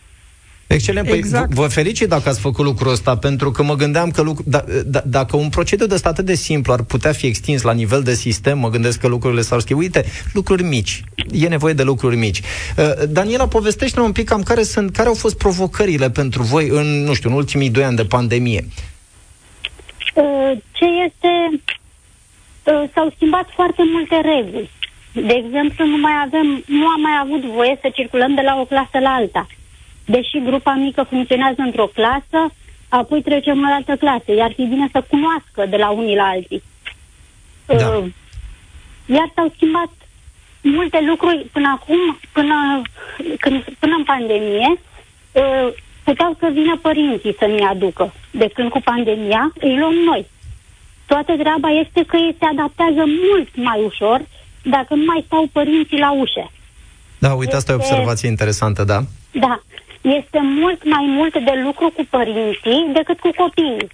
Excelent. 0.68 1.09
Păi 1.09 1.18
exact. 1.18 1.52
vă 1.52 1.66
felicit 1.66 2.09
dacă 2.09 2.28
ați 2.28 2.40
făcut 2.40 2.64
lucrul 2.64 2.92
ăsta, 2.92 3.16
pentru 3.16 3.50
că 3.50 3.62
mă 3.62 3.74
gândeam 3.74 4.11
că 4.11 4.22
lucru, 4.22 4.42
da, 4.46 4.64
da, 4.87 5.02
dacă 5.07 5.37
un 5.37 5.48
procedeu 5.48 5.87
de 5.87 5.96
stat 5.96 6.12
atât 6.12 6.24
de 6.24 6.35
simplu 6.35 6.72
ar 6.72 6.83
putea 6.83 7.12
fi 7.12 7.26
extins 7.26 7.62
la 7.62 7.72
nivel 7.72 8.02
de 8.02 8.14
sistem, 8.14 8.59
mă 8.59 8.68
gândesc 8.68 9.00
că 9.00 9.07
lucrurile 9.09 9.40
s-ar 9.40 9.61
schimba. 9.61 9.83
Uite, 9.83 10.04
lucruri 10.33 10.62
mici. 10.62 11.02
E 11.33 11.48
nevoie 11.48 11.72
de 11.72 11.83
lucruri 11.83 12.16
mici. 12.16 12.40
Uh, 12.40 12.92
Daniela, 13.09 13.48
povestește-ne 13.48 14.07
un 14.07 14.12
pic 14.12 14.28
cam 14.28 14.42
care, 14.42 14.62
sunt, 14.62 14.90
care 14.96 15.09
au 15.09 15.14
fost 15.14 15.37
provocările 15.38 16.11
pentru 16.11 16.42
voi 16.42 16.68
în, 16.68 17.04
nu 17.04 17.14
știu, 17.14 17.31
în 17.31 17.37
ultimii 17.37 17.70
doi 17.70 17.85
ani 17.85 17.96
de 17.96 18.04
pandemie. 18.04 18.64
Uh, 20.14 20.59
ce 20.72 20.85
este... 21.07 21.62
Uh, 22.64 22.90
s-au 22.94 23.12
schimbat 23.14 23.46
foarte 23.54 23.83
multe 23.92 24.14
reguli. 24.14 24.70
De 25.12 25.42
exemplu, 25.44 25.87
nu 25.87 25.96
mai 25.96 26.12
avem, 26.26 26.64
nu 26.66 26.87
am 26.87 27.00
mai 27.00 27.18
avut 27.22 27.42
voie 27.54 27.78
să 27.81 27.90
circulăm 27.94 28.35
de 28.35 28.40
la 28.40 28.61
o 28.61 28.64
clasă 28.64 28.98
la 28.98 29.11
alta 29.11 29.46
deși 30.14 30.38
grupa 30.44 30.74
mică 30.74 31.02
funcționează 31.02 31.60
într-o 31.68 31.90
clasă, 31.94 32.40
apoi 32.88 33.22
trecem 33.22 33.60
la 33.60 33.74
altă 33.74 33.96
clasă. 33.96 34.30
Iar 34.32 34.52
fi 34.52 34.64
bine 34.64 34.88
să 34.92 35.04
cunoască 35.10 35.60
de 35.70 35.76
la 35.76 35.90
unii 35.90 36.16
la 36.16 36.28
alții. 36.34 36.62
Da. 37.66 37.88
Uh, 37.88 38.04
iar 39.06 39.32
s-au 39.34 39.52
schimbat 39.54 39.92
multe 40.62 40.98
lucruri 41.10 41.46
până 41.52 41.68
acum, 41.80 42.18
până, 42.32 42.82
când, 43.38 43.64
până 43.78 43.94
în 43.96 44.04
pandemie, 44.04 44.70
uh, 45.32 45.68
puteau 46.04 46.36
să 46.38 46.48
vină 46.52 46.78
părinții 46.82 47.36
să 47.38 47.46
ne 47.46 47.64
aducă. 47.64 48.12
De 48.30 48.50
când 48.54 48.70
cu 48.70 48.80
pandemia 48.80 49.52
îi 49.60 49.78
luăm 49.78 49.94
noi. 49.94 50.26
Toată 51.06 51.32
treaba 51.36 51.68
este 51.68 52.04
că 52.06 52.16
ei 52.16 52.36
se 52.38 52.44
adaptează 52.44 53.02
mult 53.28 53.48
mai 53.54 53.82
ușor 53.84 54.20
dacă 54.62 54.94
nu 54.94 55.04
mai 55.04 55.22
stau 55.26 55.48
părinții 55.52 55.98
la 55.98 56.12
ușă. 56.12 56.50
Da, 57.18 57.34
uite, 57.34 57.56
asta 57.56 57.72
este... 57.72 57.72
e 57.72 57.74
o 57.74 57.90
observație 57.90 58.28
interesantă, 58.28 58.84
da? 58.84 59.00
Da 59.32 59.60
este 60.02 60.38
mult 60.40 60.84
mai 60.84 61.04
mult 61.06 61.38
de 61.44 61.61
lucru 61.64 61.92
cu 61.96 62.06
părinții 62.11 62.90
decât 62.92 63.20
cu 63.20 63.30
copiii. 63.37 63.87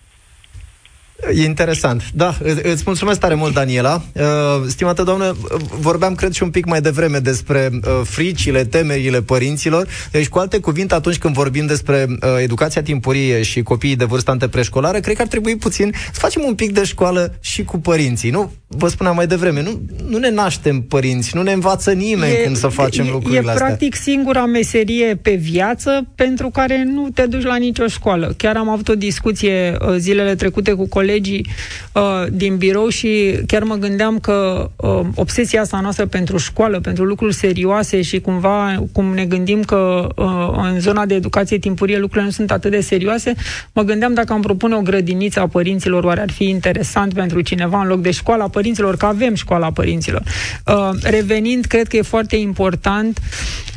E 1.33 1.45
interesant. 1.45 2.03
Da, 2.15 2.37
îți 2.63 2.83
mulțumesc 2.87 3.21
tare 3.21 3.35
mult, 3.35 3.55
Daniela. 3.55 4.03
Uh, 4.13 4.23
stimată 4.67 5.03
doamnă, 5.03 5.37
vorbeam, 5.81 6.15
cred, 6.15 6.33
și 6.33 6.43
un 6.43 6.51
pic 6.51 6.67
mai 6.67 6.81
devreme 6.81 7.19
despre 7.19 7.71
uh, 7.73 8.01
fricile, 8.05 8.65
temerile 8.65 9.23
părinților. 9.23 9.87
Deci, 10.11 10.29
cu 10.29 10.39
alte 10.39 10.59
cuvinte, 10.59 10.95
atunci 10.95 11.19
când 11.19 11.35
vorbim 11.35 11.67
despre 11.67 12.07
uh, 12.09 12.29
educația 12.43 12.83
timpurie 12.83 13.43
și 13.43 13.63
copiii 13.63 13.97
de 13.97 14.05
vârstă 14.05 14.31
antepreșcolară, 14.31 15.01
cred 15.01 15.17
că 15.17 15.23
ar 15.23 15.29
trebui 15.29 15.57
puțin 15.57 15.93
să 16.13 16.19
facem 16.21 16.43
un 16.47 16.55
pic 16.55 16.73
de 16.73 16.85
școală 16.85 17.35
și 17.41 17.65
cu 17.65 17.79
părinții. 17.79 18.31
Nu? 18.31 18.53
Vă 18.67 18.89
spuneam 18.89 19.15
mai 19.15 19.27
devreme, 19.27 19.63
nu, 19.63 19.81
nu 20.09 20.19
ne 20.19 20.31
naștem 20.31 20.81
părinți, 20.81 21.37
nu 21.37 21.43
ne 21.43 21.53
învață 21.53 21.93
nimeni 21.93 22.33
e, 22.33 22.45
cum 22.45 22.55
să 22.55 22.69
facem 22.69 23.07
e, 23.07 23.11
lucrurile 23.11 23.43
e, 23.45 23.49
astea. 23.49 23.55
E 23.55 23.69
practic 23.69 23.95
singura 23.95 24.45
meserie 24.45 25.19
pe 25.23 25.35
viață 25.35 26.07
pentru 26.15 26.51
care 26.51 26.85
nu 26.85 27.09
te 27.15 27.27
duci 27.27 27.43
la 27.43 27.57
nicio 27.57 27.87
școală. 27.87 28.35
Chiar 28.37 28.57
am 28.57 28.69
avut 28.69 28.89
o 28.89 28.95
discuție 28.95 29.77
uh, 29.81 29.95
zilele 29.97 30.35
trecute 30.35 30.73
cu 30.73 30.89
colegi 30.89 31.14
colegii 31.15 31.47
uh, 31.93 32.03
din 32.31 32.57
birou 32.57 32.89
și 32.89 33.39
chiar 33.47 33.63
mă 33.63 33.75
gândeam 33.75 34.19
că 34.19 34.71
uh, 34.77 35.01
obsesia 35.15 35.61
asta 35.61 35.81
noastră 35.81 36.07
pentru 36.07 36.37
școală, 36.37 36.81
pentru 36.81 37.05
lucruri 37.05 37.35
serioase 37.35 38.03
și 38.03 38.21
cumva 38.21 38.85
cum 38.93 39.15
ne 39.15 39.25
gândim 39.25 39.63
că 39.63 40.09
uh, 40.17 40.69
în 40.73 40.81
zona 40.81 41.07
de 41.07 41.15
educație 41.15 41.59
timpurie 41.59 41.99
lucrurile 41.99 42.25
nu 42.25 42.31
sunt 42.31 42.51
atât 42.51 42.71
de 42.71 42.81
serioase, 42.81 43.35
mă 43.73 43.83
gândeam 43.83 44.15
dacă 44.15 44.33
am 44.33 44.41
propune 44.41 44.75
o 44.75 44.81
grădiniță 44.81 45.41
a 45.41 45.47
părinților, 45.47 46.05
oare 46.05 46.21
ar 46.21 46.31
fi 46.31 46.45
interesant 46.49 47.13
pentru 47.13 47.41
cineva 47.41 47.81
în 47.81 47.89
loc 47.89 48.01
de 48.01 48.11
școala 48.11 48.49
părinților, 48.49 48.97
că 48.97 49.07
avem 49.07 49.35
școala 49.35 49.71
părinților. 49.71 50.23
Uh, 50.67 50.91
revenind, 51.03 51.65
cred 51.65 51.89
că 51.89 51.97
e 51.97 52.03
foarte 52.03 52.37
important 52.37 53.21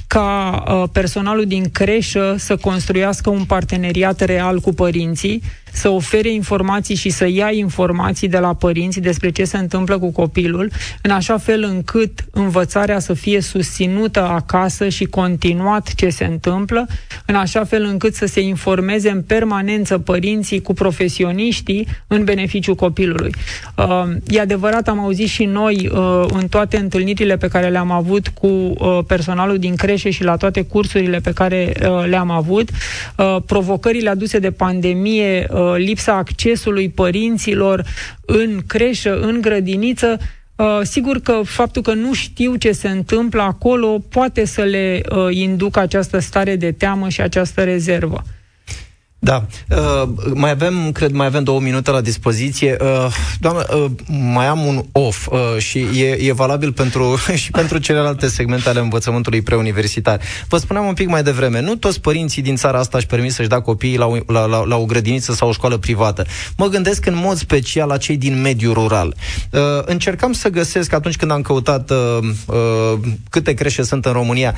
ca 0.07 0.63
uh, 0.67 0.83
personalul 0.91 1.45
din 1.45 1.69
creșă 1.71 2.35
să 2.37 2.55
construiască 2.55 3.29
un 3.29 3.43
parteneriat 3.43 4.19
real 4.19 4.59
cu 4.59 4.73
părinții, 4.73 5.41
să 5.77 5.89
ofere 5.89 6.33
informații 6.33 6.95
și 6.95 7.09
să 7.09 7.27
ia 7.27 7.51
informații 7.51 8.27
de 8.27 8.37
la 8.37 8.53
părinți 8.53 8.99
despre 8.99 9.29
ce 9.29 9.43
se 9.43 9.57
întâmplă 9.57 9.99
cu 9.99 10.11
copilul, 10.11 10.71
în 11.01 11.11
așa 11.11 11.37
fel 11.37 11.63
încât 11.63 12.25
învățarea 12.31 12.99
să 12.99 13.13
fie 13.13 13.41
susținută 13.41 14.27
acasă 14.27 14.89
și 14.89 15.05
continuat 15.05 15.93
ce 15.93 16.09
se 16.09 16.25
întâmplă, 16.25 16.87
în 17.25 17.35
așa 17.35 17.63
fel 17.63 17.83
încât 17.83 18.13
să 18.13 18.25
se 18.25 18.41
informeze 18.41 19.09
în 19.09 19.21
permanență 19.21 19.97
părinții 19.97 20.61
cu 20.61 20.73
profesioniștii 20.73 21.87
în 22.07 22.23
beneficiu 22.23 22.75
copilului. 22.75 23.31
Uh, 23.77 23.85
e 24.27 24.39
adevărat, 24.39 24.87
am 24.87 24.99
auzit 24.99 25.27
și 25.27 25.43
noi 25.45 25.89
uh, 25.93 26.25
în 26.33 26.47
toate 26.47 26.77
întâlnirile 26.77 27.37
pe 27.37 27.47
care 27.47 27.67
le-am 27.69 27.91
avut 27.91 28.27
cu 28.27 28.47
uh, 28.47 28.99
personalul 29.07 29.57
din 29.57 29.75
creșe 29.75 30.09
și 30.09 30.23
la 30.23 30.35
toate 30.35 30.61
cursurile 30.61 31.19
pe 31.19 31.31
care 31.31 31.73
uh, 31.81 32.05
le-am 32.07 32.31
avut, 32.31 32.69
uh, 33.17 33.37
provocările 33.45 34.09
aduse 34.09 34.39
de 34.39 34.51
pandemie, 34.51 35.47
uh, 35.51 35.66
lipsa 35.75 36.13
accesului 36.13 36.89
părinților 36.89 37.85
în 38.25 38.61
creșă, 38.67 39.19
în 39.19 39.41
grădiniță, 39.41 40.17
Uh, 40.57 40.79
sigur 40.83 41.19
că 41.19 41.41
faptul 41.43 41.81
că 41.81 41.93
nu 41.93 42.13
știu 42.13 42.55
ce 42.55 42.71
se 42.71 42.89
întâmplă 42.89 43.41
acolo 43.41 43.99
poate 44.09 44.45
să 44.45 44.61
le 44.61 45.01
uh, 45.09 45.27
inducă 45.29 45.79
această 45.79 46.19
stare 46.19 46.55
de 46.55 46.71
teamă 46.71 47.09
și 47.09 47.21
această 47.21 47.63
rezervă. 47.63 48.23
Da. 49.19 49.45
Uh, 49.69 50.09
mai 50.33 50.49
avem, 50.49 50.91
cred, 50.91 51.11
mai 51.11 51.25
avem 51.25 51.43
două 51.43 51.59
minute 51.59 51.91
la 51.91 52.01
dispoziție. 52.01 52.77
Uh, 52.81 53.15
doamnă, 53.39 53.65
uh, 53.75 53.85
mai 54.33 54.45
am 54.45 54.65
un 54.65 54.83
off 54.91 55.27
uh, 55.31 55.57
și 55.57 55.79
e, 55.79 56.17
e 56.21 56.33
valabil 56.33 56.71
pentru, 56.73 57.17
și 57.41 57.51
pentru 57.51 57.77
celelalte 57.77 58.27
segmente 58.27 58.69
ale 58.69 58.79
învățământului 58.79 59.41
preuniversitar. 59.41 60.19
Vă 60.47 60.57
spuneam 60.57 60.85
un 60.85 60.93
pic 60.93 61.07
mai 61.07 61.23
devreme, 61.23 61.61
nu 61.61 61.75
toți 61.75 62.01
părinții 62.01 62.41
din 62.41 62.55
țara 62.55 62.79
asta 62.79 62.97
își 62.97 63.07
permit 63.07 63.31
să-și 63.31 63.47
dea 63.47 63.59
copiii 63.61 63.97
la 63.97 64.05
o, 64.05 64.17
la, 64.25 64.45
la, 64.45 64.63
la 64.63 64.75
o 64.75 64.85
grădiniță 64.85 65.33
sau 65.33 65.49
o 65.49 65.51
școală 65.51 65.77
privată. 65.77 66.25
Mă 66.57 66.67
gândesc 66.67 67.05
în 67.05 67.15
mod 67.15 67.37
special 67.37 67.87
la 67.87 67.97
cei 67.97 68.17
din 68.17 68.41
mediul 68.41 68.73
rural. 68.73 69.15
Uh, 69.51 69.59
încercam 69.85 70.33
să 70.33 70.49
găsesc, 70.49 70.93
atunci 70.93 71.15
când 71.15 71.31
am 71.31 71.41
căutat 71.41 71.89
uh, 71.89 71.97
uh, 72.45 72.99
câte 73.29 73.53
creșe 73.53 73.83
sunt 73.83 74.05
în 74.05 74.11
România, 74.11 74.55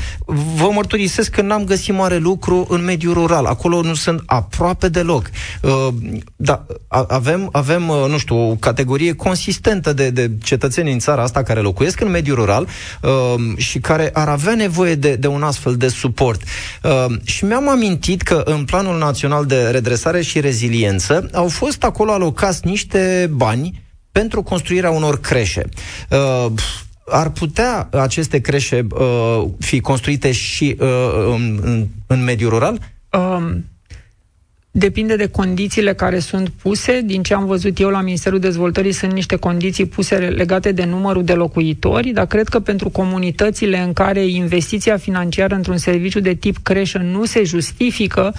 vă 0.55 0.69
mărturisesc 0.73 1.31
că 1.31 1.41
n-am 1.41 1.63
găsit 1.63 1.93
mare 1.93 2.17
lucru 2.17 2.65
în 2.69 2.83
mediul 2.83 3.13
rural. 3.13 3.45
Acolo 3.45 3.81
nu 3.81 3.93
sunt 3.93 4.23
apă 4.25 4.58
aproape 4.59 4.89
deloc. 4.89 5.29
Uh, 5.61 5.87
da, 6.35 6.65
avem, 6.87 7.49
avem, 7.51 7.89
uh, 7.89 8.05
nu 8.09 8.17
știu, 8.17 8.49
o 8.49 8.55
categorie 8.55 9.13
consistentă 9.13 9.93
de, 9.93 10.09
de 10.09 10.31
cetățeni 10.43 10.91
în 10.91 10.99
țara 10.99 11.21
asta 11.21 11.43
care 11.43 11.59
locuiesc 11.59 11.99
în 11.99 12.09
mediul 12.09 12.35
rural 12.35 12.67
uh, 13.01 13.57
și 13.57 13.79
care 13.79 14.09
ar 14.13 14.27
avea 14.27 14.55
nevoie 14.55 14.95
de, 14.95 15.15
de 15.15 15.27
un 15.27 15.43
astfel 15.43 15.75
de 15.75 15.87
suport. 15.87 16.41
Și 17.23 17.45
mi-am 17.45 17.69
amintit 17.69 18.21
că 18.21 18.41
în 18.45 18.65
Planul 18.65 18.97
Național 18.97 19.45
de 19.45 19.61
Redresare 19.61 20.21
și 20.21 20.39
Reziliență 20.39 21.29
au 21.33 21.47
fost 21.47 21.83
acolo 21.83 22.11
alocați 22.11 22.67
niște 22.67 23.29
bani 23.31 23.81
pentru 24.11 24.41
construirea 24.41 24.89
unor 24.89 25.19
creșe. 25.19 25.63
ar 27.05 27.29
putea 27.29 27.89
aceste 27.91 28.39
creșe 28.39 28.87
uh, 28.91 29.43
fi 29.59 29.79
construite 29.79 30.31
și 30.31 30.75
uh, 30.79 30.87
în, 31.35 31.59
în, 31.63 31.87
în 32.07 32.23
mediul 32.23 32.49
rural? 32.49 32.79
Um, 33.11 33.65
Depinde 34.71 35.15
de 35.15 35.27
condițiile 35.27 35.93
care 35.93 36.19
sunt 36.19 36.49
puse. 36.49 37.01
Din 37.05 37.23
ce 37.23 37.33
am 37.33 37.45
văzut 37.45 37.79
eu 37.79 37.89
la 37.89 38.01
Ministerul 38.01 38.39
Dezvoltării 38.39 38.91
sunt 38.91 39.11
niște 39.11 39.35
condiții 39.35 39.85
puse 39.85 40.15
legate 40.15 40.71
de 40.71 40.83
numărul 40.85 41.23
de 41.23 41.33
locuitori, 41.33 42.09
dar 42.09 42.25
cred 42.25 42.47
că 42.47 42.59
pentru 42.59 42.89
comunitățile 42.89 43.79
în 43.79 43.93
care 43.93 44.25
investiția 44.25 44.97
financiară 44.97 45.55
într-un 45.55 45.77
serviciu 45.77 46.19
de 46.19 46.33
tip 46.33 46.57
creșă 46.57 46.97
nu 46.97 47.25
se 47.25 47.43
justifică, 47.43 48.33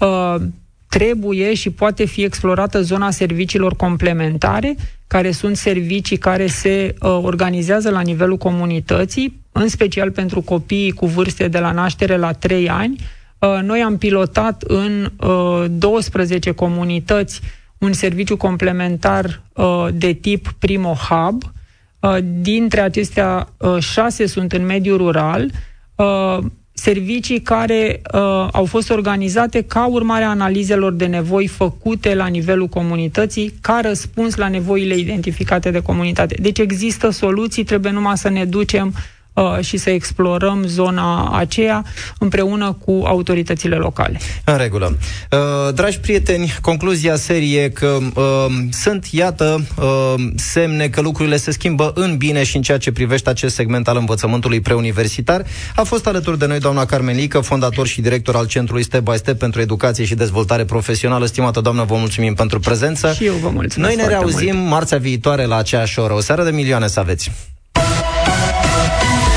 uh, 0.00 0.34
trebuie 0.88 1.54
și 1.54 1.70
poate 1.70 2.04
fi 2.04 2.22
explorată 2.22 2.82
zona 2.82 3.10
serviciilor 3.10 3.76
complementare, 3.76 4.76
care 5.06 5.30
sunt 5.30 5.56
servicii 5.56 6.16
care 6.16 6.46
se 6.46 6.94
uh, 7.00 7.18
organizează 7.22 7.90
la 7.90 8.00
nivelul 8.00 8.36
comunității, 8.36 9.40
în 9.52 9.68
special 9.68 10.10
pentru 10.10 10.40
copiii 10.40 10.92
cu 10.92 11.06
vârste 11.06 11.48
de 11.48 11.58
la 11.58 11.72
naștere 11.72 12.16
la 12.16 12.32
3 12.32 12.68
ani, 12.68 12.96
Uh, 12.96 13.15
noi 13.62 13.82
am 13.82 13.98
pilotat 13.98 14.62
în 14.62 15.10
12 15.78 16.48
uh, 16.48 16.54
comunități 16.54 17.40
un 17.78 17.92
serviciu 17.92 18.36
complementar 18.36 19.42
uh, 19.52 19.86
de 19.92 20.12
tip 20.12 20.54
Primo 20.58 20.94
Hub. 20.94 21.42
Dintre 22.40 22.80
acestea, 22.80 23.48
șase 23.78 24.26
sunt 24.26 24.52
în 24.52 24.64
mediul 24.64 24.96
rural, 24.96 25.50
servicii 26.72 27.40
care 27.40 28.00
au 28.52 28.64
fost 28.64 28.90
organizate 28.90 29.62
ca 29.62 29.86
urmare 29.86 30.24
a 30.24 30.28
analizelor 30.28 30.92
de 30.92 31.06
nevoi 31.06 31.46
făcute 31.46 32.14
la 32.14 32.26
nivelul 32.26 32.66
comunității, 32.66 33.54
ca 33.60 33.80
răspuns 33.82 34.34
la 34.34 34.48
nevoile 34.48 34.96
identificate 34.96 35.70
de 35.70 35.82
comunitate. 35.82 36.36
Deci 36.40 36.58
există 36.58 37.10
soluții, 37.10 37.64
trebuie 37.64 37.92
numai 37.92 38.16
să 38.16 38.28
ne 38.28 38.44
ducem 38.44 38.86
uh, 38.86 39.15
uh, 39.36 39.64
și 39.64 39.76
să 39.76 39.90
explorăm 39.90 40.64
zona 40.66 41.38
aceea 41.38 41.84
împreună 42.18 42.76
cu 42.84 43.02
autoritățile 43.06 43.76
locale. 43.76 44.20
În 44.44 44.56
regulă. 44.56 44.96
Uh, 45.30 45.74
dragi 45.74 46.00
prieteni, 46.00 46.54
concluzia 46.60 47.16
serie 47.16 47.62
e 47.62 47.68
că 47.68 47.98
uh, 48.14 48.46
sunt, 48.70 49.06
iată, 49.10 49.66
uh, 49.78 50.14
semne 50.36 50.88
că 50.88 51.00
lucrurile 51.00 51.36
se 51.36 51.50
schimbă 51.50 51.92
în 51.94 52.16
bine 52.16 52.44
și 52.44 52.56
în 52.56 52.62
ceea 52.62 52.78
ce 52.78 52.92
privește 52.92 53.30
acest 53.30 53.54
segment 53.54 53.88
al 53.88 53.96
învățământului 53.96 54.60
preuniversitar. 54.60 55.44
A 55.76 55.82
fost 55.82 56.06
alături 56.06 56.38
de 56.38 56.46
noi 56.46 56.58
doamna 56.58 56.84
Carmelică, 56.84 57.40
fondator 57.40 57.86
și 57.86 58.00
director 58.00 58.36
al 58.36 58.46
Centrului 58.46 58.82
Step 58.82 59.00
by 59.10 59.16
Step 59.16 59.38
pentru 59.38 59.60
Educație 59.60 60.04
și 60.04 60.14
Dezvoltare 60.14 60.64
Profesională. 60.64 61.26
Stimată 61.26 61.60
doamnă, 61.60 61.84
vă 61.84 61.96
mulțumim 61.96 62.34
pentru 62.34 62.60
prezență. 62.60 63.12
Și 63.12 63.24
eu 63.24 63.34
vă 63.34 63.48
mulțumesc 63.48 63.94
Noi 63.94 64.04
ne 64.04 64.08
reauzim 64.08 64.56
mult. 64.56 64.70
marțea 64.70 64.98
viitoare 64.98 65.44
la 65.44 65.56
aceeași 65.56 65.98
oră. 65.98 66.12
O 66.14 66.20
seară 66.20 66.44
de 66.44 66.50
milioane 66.50 66.86
să 66.86 67.00
aveți! 67.00 67.55